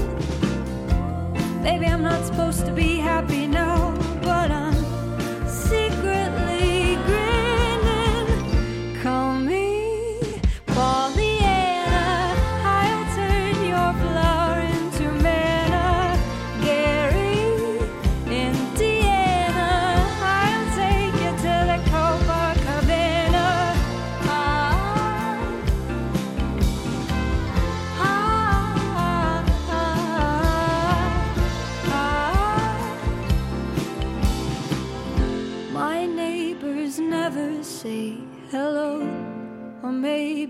Maybe 1.62 1.84
I'm 1.84 2.02
not 2.02 2.24
supposed 2.24 2.64
to 2.64 2.72
be 2.72 2.96
happy 2.96 3.46
now, 3.46 3.75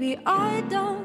maybe 0.06 0.20
I 0.24 0.60
don't, 0.70 0.95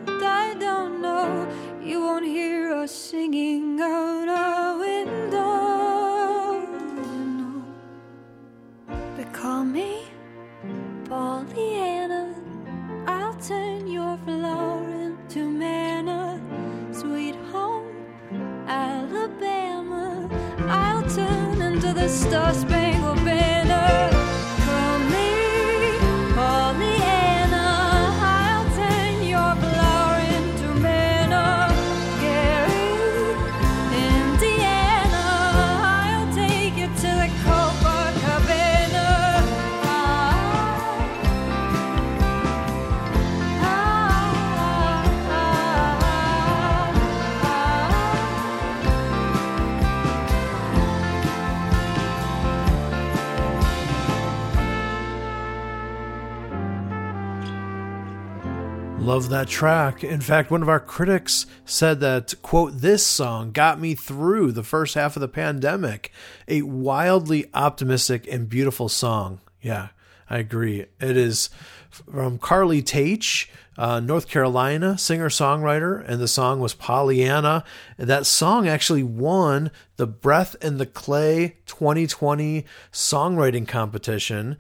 Love 59.12 59.28
that 59.28 59.50
track. 59.50 60.06
In 60.06 60.22
fact, 60.22 60.52
one 60.52 60.62
of 60.62 60.70
our 60.70 60.80
critics 60.80 61.46
said 61.66 62.00
that, 62.00 62.34
quote, 62.42 62.78
this 62.78 63.06
song 63.06 63.52
got 63.52 63.78
me 63.78 63.94
through 63.94 64.54
the 64.54 64.64
first 64.64 64.96
half 64.96 65.18
of 65.18 65.20
the 65.20 65.28
pandemic. 65.28 66.14
A 66.48 66.62
wildly 66.62 67.48
optimistic 67.54 68.26
and 68.32 68.48
beautiful 68.48 68.88
song. 68.88 69.42
Yeah, 69.62 69.90
I 70.30 70.38
agree. 70.38 70.86
It 71.02 71.18
is 71.18 71.50
from 71.90 72.40
Carly 72.40 72.82
Tate, 72.82 73.48
uh, 73.78 74.00
North 74.00 74.30
Carolina 74.30 74.98
singer 74.98 75.28
songwriter, 75.28 76.02
and 76.08 76.22
the 76.22 76.28
song 76.30 76.62
was 76.62 76.74
Pollyanna. 76.74 77.66
And 77.98 78.08
that 78.10 78.26
song 78.26 78.66
actually 78.66 79.04
won 79.04 79.72
the 79.98 80.08
Breath 80.08 80.56
in 80.62 80.78
the 80.78 80.86
Clay 80.86 81.58
2020 81.66 82.64
songwriting 82.94 83.68
competition. 83.68 84.56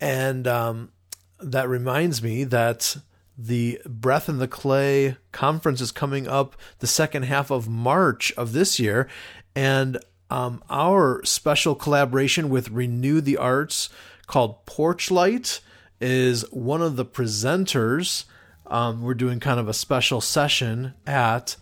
And 0.00 0.48
um, 0.48 0.92
that 1.38 1.68
reminds 1.68 2.22
me 2.22 2.44
that 2.44 2.96
the 3.36 3.80
Breath 3.86 4.28
in 4.28 4.38
the 4.38 4.48
Clay 4.48 5.16
conference 5.32 5.80
is 5.80 5.92
coming 5.92 6.28
up 6.28 6.56
the 6.80 6.86
second 6.86 7.24
half 7.24 7.50
of 7.50 7.68
March 7.68 8.32
of 8.32 8.52
this 8.52 8.78
year. 8.78 9.08
And 9.54 9.98
um, 10.30 10.62
our 10.70 11.24
special 11.24 11.74
collaboration 11.74 12.50
with 12.50 12.70
Renew 12.70 13.20
the 13.20 13.36
Arts 13.36 13.88
called 14.26 14.64
Porch 14.66 15.10
Light 15.10 15.60
is 16.00 16.42
one 16.50 16.82
of 16.82 16.96
the 16.96 17.04
presenters. 17.04 18.24
Um, 18.66 19.02
we're 19.02 19.14
doing 19.14 19.40
kind 19.40 19.58
of 19.58 19.68
a 19.68 19.74
special 19.74 20.20
session 20.20 20.94
at 21.06 21.56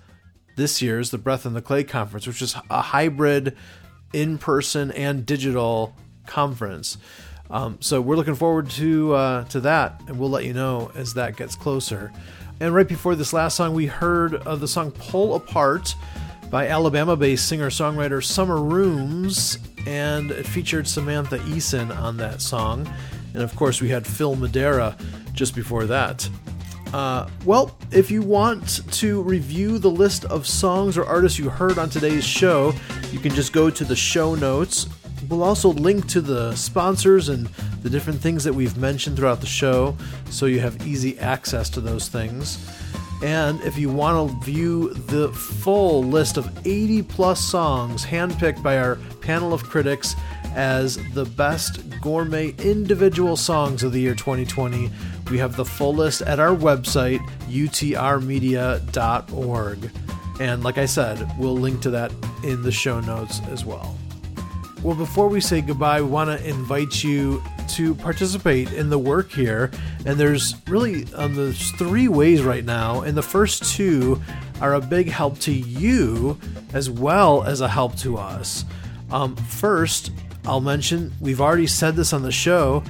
this 0.56 0.82
year's 0.82 1.10
the 1.10 1.18
Breath 1.18 1.46
in 1.46 1.54
the 1.54 1.62
Clay 1.62 1.84
conference, 1.84 2.26
which 2.26 2.42
is 2.42 2.54
a 2.68 2.82
hybrid 2.82 3.56
in 4.12 4.38
person 4.38 4.90
and 4.92 5.24
digital 5.24 5.96
conference. 6.26 6.98
Um, 7.50 7.78
so 7.80 8.00
we're 8.00 8.16
looking 8.16 8.34
forward 8.34 8.68
to 8.70 9.14
uh, 9.14 9.44
to 9.44 9.60
that, 9.60 10.00
and 10.06 10.18
we'll 10.18 10.30
let 10.30 10.44
you 10.44 10.52
know 10.52 10.90
as 10.94 11.14
that 11.14 11.36
gets 11.36 11.56
closer. 11.56 12.12
And 12.60 12.74
right 12.74 12.88
before 12.88 13.14
this 13.14 13.32
last 13.32 13.56
song, 13.56 13.74
we 13.74 13.86
heard 13.86 14.34
uh, 14.34 14.56
the 14.56 14.68
song 14.68 14.90
"Pull 14.90 15.34
Apart" 15.34 15.94
by 16.50 16.68
Alabama-based 16.68 17.46
singer-songwriter 17.46 18.24
Summer 18.24 18.60
Rooms, 18.60 19.58
and 19.86 20.30
it 20.30 20.46
featured 20.46 20.88
Samantha 20.88 21.38
Eason 21.40 21.94
on 21.96 22.16
that 22.16 22.40
song. 22.40 22.90
And 23.34 23.42
of 23.42 23.54
course, 23.54 23.80
we 23.80 23.90
had 23.90 24.06
Phil 24.06 24.34
Madeira 24.34 24.96
just 25.34 25.54
before 25.54 25.84
that. 25.86 26.28
Uh, 26.92 27.28
well, 27.44 27.76
if 27.92 28.10
you 28.10 28.22
want 28.22 28.80
to 28.92 29.22
review 29.22 29.78
the 29.78 29.90
list 29.90 30.24
of 30.24 30.46
songs 30.46 30.96
or 30.96 31.04
artists 31.04 31.38
you 31.38 31.50
heard 31.50 31.78
on 31.78 31.90
today's 31.90 32.24
show, 32.24 32.72
you 33.12 33.18
can 33.18 33.34
just 33.34 33.52
go 33.52 33.68
to 33.68 33.84
the 33.84 33.94
show 33.94 34.34
notes. 34.34 34.86
We'll 35.28 35.42
also 35.42 35.70
link 35.70 36.06
to 36.08 36.20
the 36.20 36.54
sponsors 36.54 37.28
and 37.28 37.46
the 37.82 37.90
different 37.90 38.20
things 38.20 38.44
that 38.44 38.54
we've 38.54 38.76
mentioned 38.78 39.16
throughout 39.16 39.40
the 39.40 39.46
show 39.46 39.96
so 40.30 40.46
you 40.46 40.60
have 40.60 40.86
easy 40.86 41.18
access 41.18 41.68
to 41.70 41.80
those 41.80 42.08
things. 42.08 42.64
And 43.22 43.60
if 43.62 43.76
you 43.76 43.90
want 43.90 44.30
to 44.30 44.36
view 44.44 44.94
the 44.94 45.30
full 45.30 46.04
list 46.04 46.36
of 46.36 46.48
80 46.66 47.02
plus 47.02 47.44
songs 47.44 48.06
handpicked 48.06 48.62
by 48.62 48.78
our 48.78 48.94
panel 49.20 49.52
of 49.52 49.64
critics 49.64 50.14
as 50.54 50.98
the 51.12 51.24
best 51.24 51.80
gourmet 52.00 52.54
individual 52.58 53.36
songs 53.36 53.82
of 53.82 53.92
the 53.92 54.00
year 54.00 54.14
2020, 54.14 54.90
we 55.30 55.38
have 55.38 55.56
the 55.56 55.64
full 55.64 55.94
list 55.94 56.22
at 56.22 56.38
our 56.38 56.56
website, 56.56 57.18
utrmedia.org. 57.48 59.90
And 60.40 60.62
like 60.62 60.78
I 60.78 60.86
said, 60.86 61.28
we'll 61.38 61.58
link 61.58 61.82
to 61.82 61.90
that 61.90 62.12
in 62.44 62.62
the 62.62 62.72
show 62.72 63.00
notes 63.00 63.40
as 63.50 63.64
well. 63.64 63.98
Well, 64.82 64.94
before 64.94 65.28
we 65.28 65.40
say 65.40 65.60
goodbye, 65.60 66.00
we 66.00 66.08
want 66.08 66.30
to 66.30 66.48
invite 66.48 67.02
you 67.02 67.42
to 67.70 67.96
participate 67.96 68.72
in 68.72 68.90
the 68.90 68.98
work 68.98 69.32
here. 69.32 69.72
And 70.06 70.18
there's 70.18 70.54
really 70.68 71.04
um, 71.14 71.34
there's 71.34 71.72
three 71.72 72.06
ways 72.06 72.42
right 72.42 72.64
now, 72.64 73.00
and 73.00 73.16
the 73.16 73.22
first 73.22 73.74
two 73.74 74.22
are 74.60 74.74
a 74.74 74.80
big 74.80 75.08
help 75.08 75.38
to 75.40 75.52
you 75.52 76.38
as 76.72 76.88
well 76.88 77.42
as 77.42 77.60
a 77.60 77.68
help 77.68 77.96
to 77.98 78.18
us. 78.18 78.64
Um, 79.10 79.34
first, 79.34 80.12
I'll 80.46 80.60
mention 80.60 81.12
we've 81.20 81.40
already 81.40 81.66
said 81.66 81.96
this 81.96 82.12
on 82.12 82.22
the 82.22 82.32
show. 82.32 82.84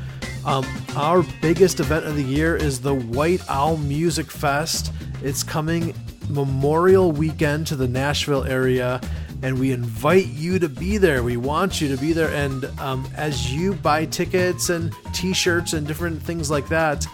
Um, 0.44 0.66
our 0.94 1.24
biggest 1.40 1.80
event 1.80 2.04
of 2.06 2.16
the 2.16 2.22
year 2.22 2.54
is 2.54 2.80
the 2.80 2.94
White 2.94 3.40
Owl 3.48 3.78
Music 3.78 4.30
Fest. 4.30 4.92
It's 5.22 5.42
coming 5.42 5.94
Memorial 6.28 7.12
Weekend 7.12 7.66
to 7.68 7.76
the 7.76 7.88
Nashville 7.88 8.44
area, 8.44 9.00
and 9.42 9.58
we 9.58 9.72
invite 9.72 10.26
you 10.26 10.58
to 10.58 10.68
be 10.68 10.98
there. 10.98 11.22
We 11.22 11.36
want 11.36 11.80
you 11.80 11.94
to 11.94 12.00
be 12.00 12.12
there. 12.12 12.30
And 12.30 12.64
um, 12.80 13.08
as 13.16 13.52
you 13.52 13.74
buy 13.74 14.06
tickets 14.06 14.68
and 14.68 14.92
T-shirts 15.12 15.72
and 15.72 15.86
different 15.86 16.22
things 16.22 16.50
like 16.50 16.68
that, 16.68 17.06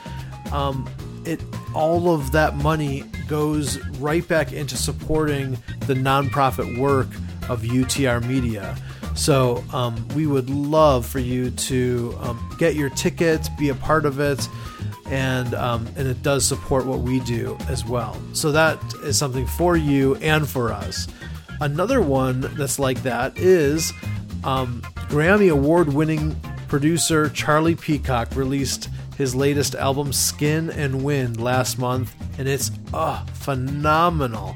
um, 0.53 0.89
it 1.25 1.41
all 1.75 2.15
of 2.15 2.33
that 2.33 2.57
money 2.57 3.03
goes 3.29 3.79
right 3.99 4.27
back 4.29 4.53
into 4.53 4.77
supporting 4.77 5.53
the 5.87 5.95
nonprofit 5.95 6.79
work 6.79 7.09
of 7.49 7.63
UTR 7.63 8.27
Media. 8.27 8.77
So 9.15 9.63
um, 9.73 10.07
we 10.09 10.27
would 10.27 10.51
love 10.51 11.07
for 11.07 11.21
you 11.21 11.51
to 11.51 12.17
um, 12.21 12.57
get 12.59 12.75
your 12.75 12.91
tickets, 12.91 13.49
be 13.51 13.69
a 13.69 13.75
part 13.75 14.07
of 14.07 14.19
it, 14.19 14.49
and 15.07 15.55
um, 15.55 15.87
and 15.97 16.09
it 16.09 16.23
does 16.23 16.45
support 16.45 16.87
what 16.87 17.01
we 17.01 17.21
do 17.21 17.57
as 17.69 17.85
well. 17.85 18.21
So 18.33 18.51
that 18.53 18.79
is 19.05 19.17
something 19.17 19.47
for 19.47 19.77
you 19.77 20.17
and 20.17 20.49
for 20.49 20.73
us. 20.73 21.07
Another 21.65 22.03
one 22.03 22.43
that's 22.57 22.79
like 22.79 23.03
that 23.05 23.39
is 23.39 23.95
um, 24.45 24.83
Grammy 25.09 25.51
Award-winning 25.51 26.39
producer 26.69 27.31
Charlie 27.31 27.75
Peacock 27.75 28.37
released 28.37 28.91
his 29.17 29.35
latest 29.35 29.75
album 29.75 30.13
Skin 30.13 30.69
and 30.69 31.03
Wind 31.03 31.41
last 31.41 31.79
month, 31.79 32.15
and 32.39 32.47
it's 32.47 32.71
uh, 32.93 33.25
phenomenal. 33.33 34.55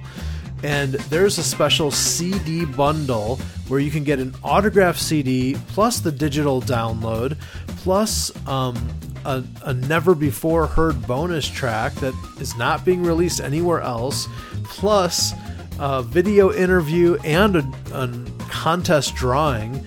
And 0.62 0.92
there's 1.08 1.38
a 1.38 1.42
special 1.42 1.90
CD 1.90 2.66
bundle 2.66 3.36
where 3.68 3.80
you 3.80 3.90
can 3.90 4.04
get 4.04 4.18
an 4.18 4.34
autographed 4.44 5.00
CD 5.00 5.56
plus 5.68 6.00
the 6.00 6.12
digital 6.12 6.60
download, 6.60 7.38
plus 7.78 8.30
um, 8.46 8.76
a, 9.24 9.42
a 9.64 9.72
never 9.72 10.14
before 10.14 10.66
heard 10.66 11.06
bonus 11.06 11.48
track 11.48 11.94
that 11.94 12.12
is 12.38 12.54
not 12.58 12.84
being 12.84 13.02
released 13.02 13.40
anywhere 13.40 13.80
else, 13.80 14.28
plus 14.64 15.32
a 15.78 16.02
video 16.02 16.52
interview 16.52 17.16
and 17.24 17.56
a, 17.56 17.72
a 17.92 18.08
contest 18.48 19.14
drawing. 19.14 19.86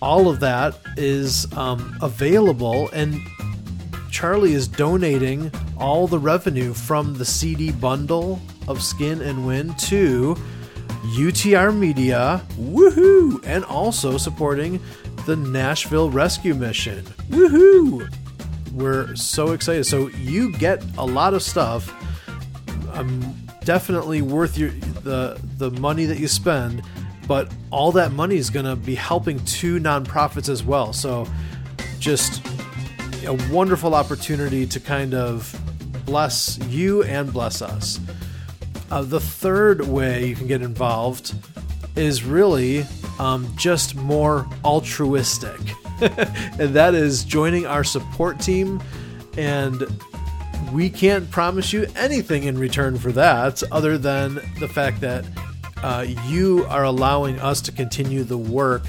All 0.00 0.28
of 0.28 0.40
that 0.40 0.78
is 0.96 1.52
um, 1.56 1.96
available, 2.02 2.88
and 2.92 3.20
Charlie 4.10 4.52
is 4.52 4.68
donating 4.68 5.50
all 5.78 6.06
the 6.06 6.18
revenue 6.18 6.72
from 6.72 7.14
the 7.14 7.24
CD 7.24 7.72
bundle 7.72 8.40
of 8.68 8.82
Skin 8.82 9.20
and 9.20 9.46
Wind 9.46 9.78
to 9.80 10.36
UTR 11.16 11.76
Media, 11.76 12.42
woohoo, 12.52 13.44
and 13.44 13.64
also 13.64 14.16
supporting 14.18 14.80
the 15.26 15.36
Nashville 15.36 16.10
Rescue 16.10 16.54
Mission, 16.54 17.04
woohoo. 17.30 18.08
We're 18.72 19.14
so 19.16 19.52
excited. 19.52 19.84
So 19.84 20.08
you 20.08 20.52
get 20.52 20.82
a 20.96 21.04
lot 21.04 21.34
of 21.34 21.42
stuff. 21.42 21.92
Definitely 23.64 24.22
worth 24.22 24.56
your 24.56 24.70
the 24.70 25.40
the 25.58 25.70
money 25.72 26.04
that 26.06 26.18
you 26.18 26.28
spend, 26.28 26.82
but 27.26 27.52
all 27.70 27.92
that 27.92 28.12
money 28.12 28.36
is 28.36 28.50
going 28.50 28.66
to 28.66 28.76
be 28.76 28.94
helping 28.94 29.42
two 29.44 29.78
nonprofits 29.78 30.48
as 30.48 30.62
well. 30.62 30.92
So 30.92 31.26
just 31.98 32.44
a 33.24 33.34
wonderful 33.52 33.94
opportunity 33.94 34.66
to 34.66 34.80
kind 34.80 35.14
of 35.14 35.58
bless 36.04 36.58
you 36.68 37.02
and 37.04 37.32
bless 37.32 37.62
us. 37.62 38.00
Uh, 38.90 39.02
the 39.02 39.20
third 39.20 39.86
way 39.86 40.26
you 40.26 40.36
can 40.36 40.46
get 40.46 40.62
involved 40.62 41.34
is 41.96 42.24
really 42.24 42.84
um, 43.18 43.50
just 43.56 43.94
more 43.94 44.46
altruistic, 44.64 45.60
and 46.00 46.74
that 46.74 46.94
is 46.94 47.24
joining 47.24 47.66
our 47.66 47.84
support 47.84 48.40
team. 48.40 48.82
And 49.38 49.86
we 50.72 50.88
can't 50.88 51.30
promise 51.30 51.72
you 51.72 51.86
anything 51.96 52.44
in 52.44 52.58
return 52.58 52.98
for 52.98 53.12
that, 53.12 53.62
other 53.70 53.98
than 53.98 54.36
the 54.58 54.68
fact 54.68 55.00
that 55.00 55.24
uh, 55.82 56.06
you 56.26 56.64
are 56.68 56.84
allowing 56.84 57.38
us 57.40 57.60
to 57.60 57.72
continue 57.72 58.24
the 58.24 58.38
work 58.38 58.82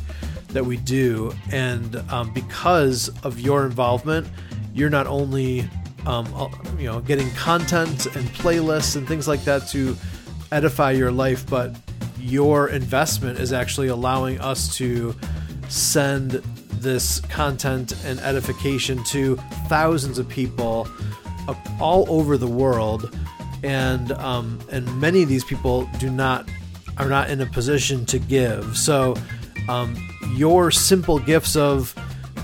that 0.49 0.65
we 0.65 0.77
do. 0.77 1.33
And 1.51 1.95
um, 2.09 2.31
because 2.33 3.09
of 3.23 3.39
your 3.39 3.65
involvement, 3.65 4.27
you're 4.73 4.89
not 4.89 5.07
only 5.07 5.67
um, 6.05 6.31
uh, 6.35 6.47
you 6.77 6.85
know 6.85 7.01
getting 7.01 7.29
content 7.31 8.05
and 8.05 8.25
playlists 8.29 8.95
and 8.95 9.07
things 9.07 9.27
like 9.27 9.43
that 9.43 9.67
to 9.69 9.95
edify 10.51 10.91
your 10.91 11.11
life, 11.11 11.49
but 11.49 11.75
your 12.17 12.69
investment 12.69 13.39
is 13.39 13.51
actually 13.51 13.87
allowing 13.89 14.39
us 14.39 14.75
to 14.77 15.13
send 15.67 16.31
this 16.79 17.19
content 17.21 17.93
and 18.05 18.19
edification 18.19 19.03
to 19.05 19.35
thousands 19.67 20.17
of 20.19 20.29
people 20.29 20.87
all 21.79 22.05
over 22.09 22.37
the 22.37 22.47
world, 22.47 23.15
and 23.63 24.11
um, 24.13 24.59
and 24.71 24.99
many 24.99 25.23
of 25.23 25.29
these 25.29 25.43
people 25.43 25.89
do 25.99 26.09
not 26.09 26.49
are 26.97 27.09
not 27.09 27.29
in 27.29 27.41
a 27.41 27.45
position 27.45 28.05
to 28.05 28.19
give. 28.19 28.77
So 28.77 29.15
um, 29.67 29.95
your 30.35 30.71
simple 30.71 31.19
gifts 31.19 31.55
of 31.55 31.95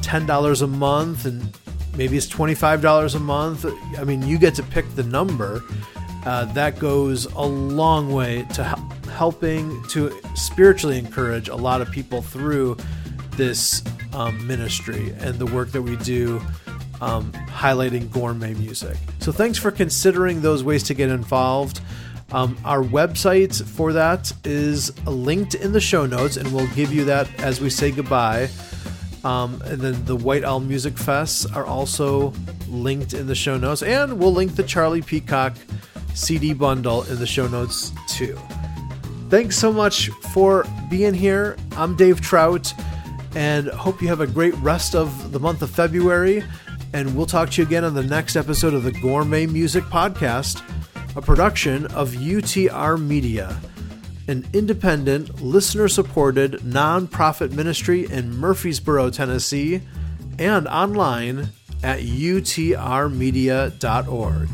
ten 0.01 0.25
dollars 0.25 0.61
a 0.61 0.67
month 0.67 1.25
and 1.25 1.55
maybe 1.95 2.17
it's 2.17 2.27
twenty 2.27 2.55
five 2.55 2.81
dollars 2.81 3.15
a 3.15 3.19
month. 3.19 3.65
I 3.97 4.03
mean, 4.03 4.21
you 4.21 4.37
get 4.37 4.55
to 4.55 4.63
pick 4.63 4.89
the 4.95 5.03
number. 5.03 5.61
Uh, 6.25 6.45
that 6.53 6.79
goes 6.79 7.25
a 7.25 7.41
long 7.41 8.11
way 8.11 8.45
to 8.53 8.63
helping 9.09 9.81
to 9.87 10.11
spiritually 10.35 10.97
encourage 10.97 11.47
a 11.47 11.55
lot 11.55 11.81
of 11.81 11.89
people 11.91 12.21
through 12.21 12.75
this 13.37 13.81
um, 14.13 14.45
ministry 14.45 15.13
and 15.19 15.35
the 15.35 15.45
work 15.45 15.71
that 15.71 15.81
we 15.81 15.95
do 15.97 16.41
um, 17.01 17.31
highlighting 17.47 18.11
gourmet 18.11 18.53
music. 18.53 18.97
So, 19.19 19.31
thanks 19.31 19.57
for 19.57 19.71
considering 19.71 20.41
those 20.41 20.63
ways 20.63 20.83
to 20.83 20.93
get 20.93 21.09
involved. 21.09 21.81
Um, 22.31 22.57
our 22.63 22.83
website 22.83 23.63
for 23.63 23.93
that 23.93 24.31
is 24.43 24.95
linked 25.05 25.55
in 25.55 25.71
the 25.71 25.81
show 25.81 26.05
notes, 26.05 26.37
and 26.37 26.53
we'll 26.53 26.67
give 26.67 26.93
you 26.93 27.05
that 27.05 27.27
as 27.39 27.59
we 27.59 27.69
say 27.69 27.91
goodbye. 27.91 28.49
Um, 29.23 29.61
and 29.65 29.81
then 29.81 30.05
the 30.05 30.15
White 30.15 30.43
Owl 30.43 30.61
Music 30.61 30.93
Fests 30.93 31.53
are 31.55 31.65
also 31.65 32.33
linked 32.69 33.13
in 33.13 33.27
the 33.27 33.35
show 33.35 33.57
notes, 33.57 33.83
and 33.83 34.19
we'll 34.19 34.31
link 34.31 34.55
the 34.55 34.63
Charlie 34.63 35.01
Peacock 35.01 35.55
CD 36.13 36.53
bundle 36.53 37.03
in 37.03 37.17
the 37.19 37.27
show 37.27 37.47
notes 37.47 37.91
too. 38.07 38.37
Thanks 39.29 39.57
so 39.57 39.71
much 39.71 40.09
for 40.33 40.65
being 40.89 41.13
here. 41.13 41.57
I'm 41.73 41.95
Dave 41.95 42.21
Trout, 42.21 42.73
and 43.35 43.67
hope 43.67 44.01
you 44.01 44.07
have 44.07 44.21
a 44.21 44.27
great 44.27 44.55
rest 44.55 44.95
of 44.95 45.31
the 45.31 45.39
month 45.39 45.61
of 45.61 45.69
February. 45.69 46.43
And 46.93 47.15
we'll 47.15 47.25
talk 47.25 47.49
to 47.51 47.61
you 47.61 47.67
again 47.67 47.83
on 47.83 47.93
the 47.93 48.03
next 48.03 48.35
episode 48.35 48.73
of 48.73 48.83
the 48.83 48.91
Gourmet 48.91 49.45
Music 49.45 49.83
Podcast, 49.85 50.61
a 51.15 51.21
production 51.21 51.85
of 51.87 52.11
UTR 52.11 53.01
Media, 53.01 53.59
an 54.27 54.45
independent, 54.53 55.41
listener 55.41 55.87
supported 55.87 56.53
nonprofit 56.61 57.51
ministry 57.51 58.05
in 58.11 58.35
Murfreesboro, 58.35 59.09
Tennessee, 59.09 59.81
and 60.37 60.67
online 60.67 61.49
at 61.83 61.99
utrmedia.org. 61.99 64.49